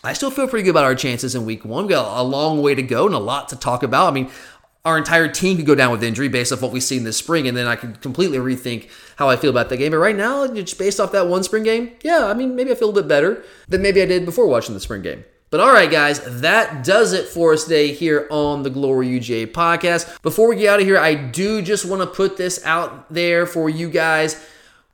[0.04, 1.86] I still feel pretty good about our chances in week one.
[1.86, 4.06] We got a long way to go and a lot to talk about.
[4.06, 4.30] I mean,
[4.84, 7.48] our entire team could go down with injury based off what we've seen this spring,
[7.48, 9.92] and then I could completely rethink how I feel about the game.
[9.92, 12.74] But right now, just based off that one spring game, yeah, I mean, maybe I
[12.74, 15.24] feel a bit better than maybe I did before watching the spring game.
[15.50, 19.52] But all right, guys, that does it for us today here on the Glory UJ
[19.52, 20.20] podcast.
[20.20, 23.46] Before we get out of here, I do just want to put this out there
[23.46, 24.44] for you guys.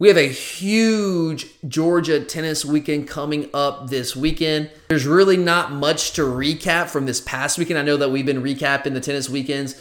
[0.00, 4.70] We have a huge Georgia tennis weekend coming up this weekend.
[4.88, 7.78] There's really not much to recap from this past weekend.
[7.78, 9.78] I know that we've been recapping the tennis weekends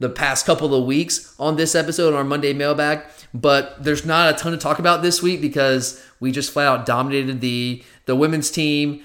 [0.00, 4.34] the past couple of weeks on this episode on our Monday mailbag, but there's not
[4.34, 8.16] a ton to talk about this week because we just flat out dominated the the
[8.16, 9.04] women's team.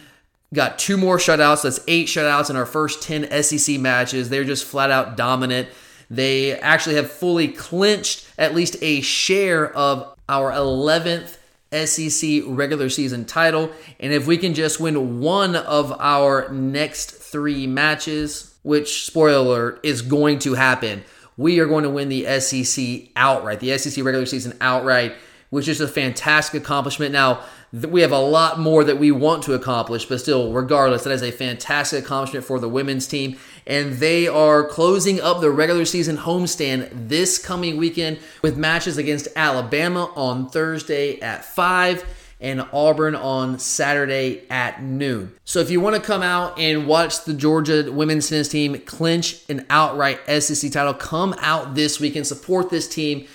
[0.51, 1.61] Got two more shutouts.
[1.61, 4.30] That's eight shutouts in our first 10 SEC matches.
[4.30, 5.70] They're just flat out dominant.
[6.09, 11.38] They actually have fully clinched at least a share of our 11th
[11.71, 13.71] SEC regular season title.
[13.99, 19.80] And if we can just win one of our next three matches, which, spoiler alert,
[19.84, 21.03] is going to happen,
[21.38, 25.15] we are going to win the SEC outright, the SEC regular season outright,
[25.49, 27.11] which is a fantastic accomplishment.
[27.11, 27.43] Now,
[27.84, 31.23] we have a lot more that we want to accomplish, but still, regardless, that is
[31.23, 33.38] a fantastic accomplishment for the women's team.
[33.67, 39.28] And they are closing up the regular season homestand this coming weekend with matches against
[39.36, 42.05] Alabama on Thursday at 5
[42.39, 45.34] and Auburn on Saturday at noon.
[45.45, 49.41] So if you want to come out and watch the Georgia women's tennis team clinch
[49.49, 53.28] an outright SEC title, come out this weekend, support this team.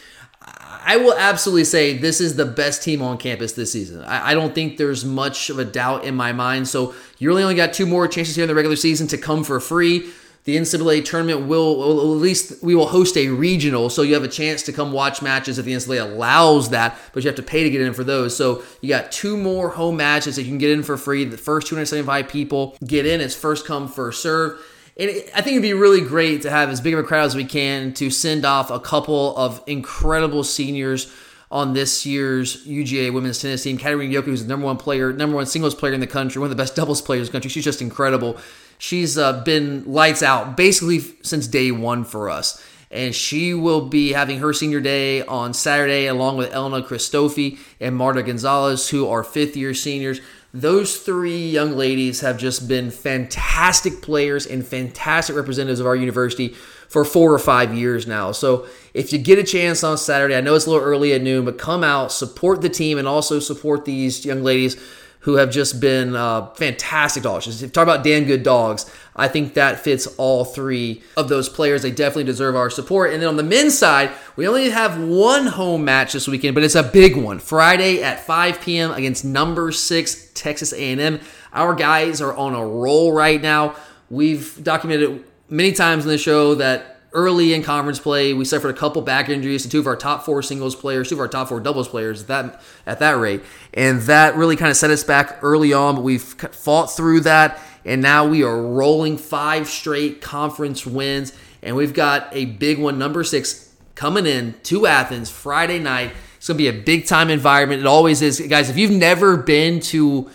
[0.82, 4.02] I will absolutely say this is the best team on campus this season.
[4.02, 6.68] I, I, don't think there's much of a doubt in my mind.
[6.68, 9.44] So you really only got two more chances here in the regular season to come
[9.44, 10.10] for free.
[10.44, 14.24] The NCAA tournament will, will, at least we will host a regional, so you have
[14.24, 17.42] a chance to come watch matches if the NCAA allows that, but you have to
[17.42, 18.34] pay to get in for those.
[18.34, 21.24] So you got two more home matches that you can get in for free.
[21.26, 23.20] The first 275 people get in.
[23.20, 24.58] It's first come, first serve.
[24.98, 27.34] And I think it'd be really great to have as big of a crowd as
[27.34, 31.12] we can to send off a couple of incredible seniors
[31.50, 33.76] on this year's UGA women's tennis team.
[33.76, 36.50] Katarina Jokic, who's the number one player, number one singles player in the country, one
[36.50, 37.50] of the best doubles players in the country.
[37.50, 38.36] She's just incredible.
[38.78, 42.64] She's uh, been lights out basically since day one for us.
[42.92, 47.94] And she will be having her senior day on Saturday, along with Elena Christofi and
[47.94, 50.20] Marta Gonzalez, who are fifth year seniors.
[50.52, 56.48] Those three young ladies have just been fantastic players and fantastic representatives of our university
[56.88, 58.32] for four or five years now.
[58.32, 61.22] So if you get a chance on Saturday, I know it's a little early at
[61.22, 64.74] noon, but come out, support the team, and also support these young ladies
[65.20, 67.44] who have just been uh, fantastic dogs.
[67.44, 68.90] Just talk about damn good dogs.
[69.14, 71.82] I think that fits all three of those players.
[71.82, 73.12] They definitely deserve our support.
[73.12, 76.64] And then on the men's side, we only have one home match this weekend, but
[76.64, 77.38] it's a big one.
[77.38, 78.92] Friday at 5 p.m.
[78.92, 81.20] against number six Texas A&M.
[81.52, 83.76] Our guys are on a roll right now.
[84.08, 88.78] We've documented many times in the show that early in conference play, we suffered a
[88.78, 91.48] couple back injuries to two of our top four singles players, two of our top
[91.48, 93.42] four doubles players at that at that rate,
[93.74, 95.96] and that really kind of set us back early on.
[95.96, 101.32] But we've fought through that, and now we are rolling five straight conference wins,
[101.62, 106.12] and we've got a big one, number six, coming in to Athens Friday night.
[106.36, 107.80] It's gonna be a big time environment.
[107.80, 108.70] It always is, guys.
[108.70, 110.30] If you've never been to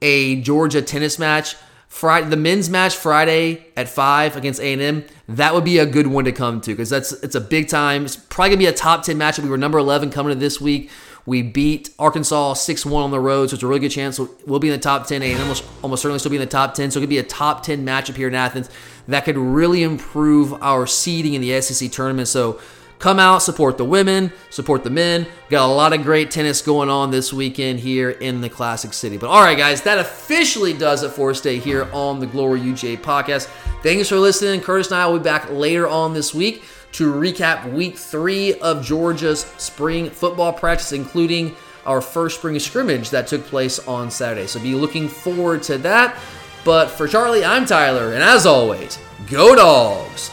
[0.00, 1.56] a Georgia tennis match
[1.92, 5.04] Friday, the men's match Friday at five against A and M.
[5.28, 8.06] That would be a good one to come to because that's it's a big time.
[8.06, 9.42] It's probably gonna be a top ten matchup.
[9.44, 10.90] We were number eleven coming to this week.
[11.26, 14.58] We beat Arkansas six one on the road, so it's a really good chance we'll
[14.58, 15.22] be in the top ten.
[15.22, 16.90] A and M will almost certainly still be in the top ten.
[16.90, 18.70] So it could be a top ten matchup here in Athens
[19.06, 22.26] that could really improve our seeding in the SEC tournament.
[22.26, 22.58] So
[23.02, 25.26] come out, support the women, support the men.
[25.50, 29.16] Got a lot of great tennis going on this weekend here in the Classic City.
[29.16, 32.60] But all right, guys, that officially does it for us today here on the Glory
[32.60, 33.46] UJ podcast.
[33.82, 34.60] Thanks for listening.
[34.60, 38.84] Curtis and I will be back later on this week to recap week three of
[38.84, 44.46] Georgia's spring football practice, including our first spring scrimmage that took place on Saturday.
[44.46, 46.16] So be looking forward to that.
[46.64, 48.96] But for Charlie, I'm Tyler, and as always,
[49.28, 50.30] go dogs!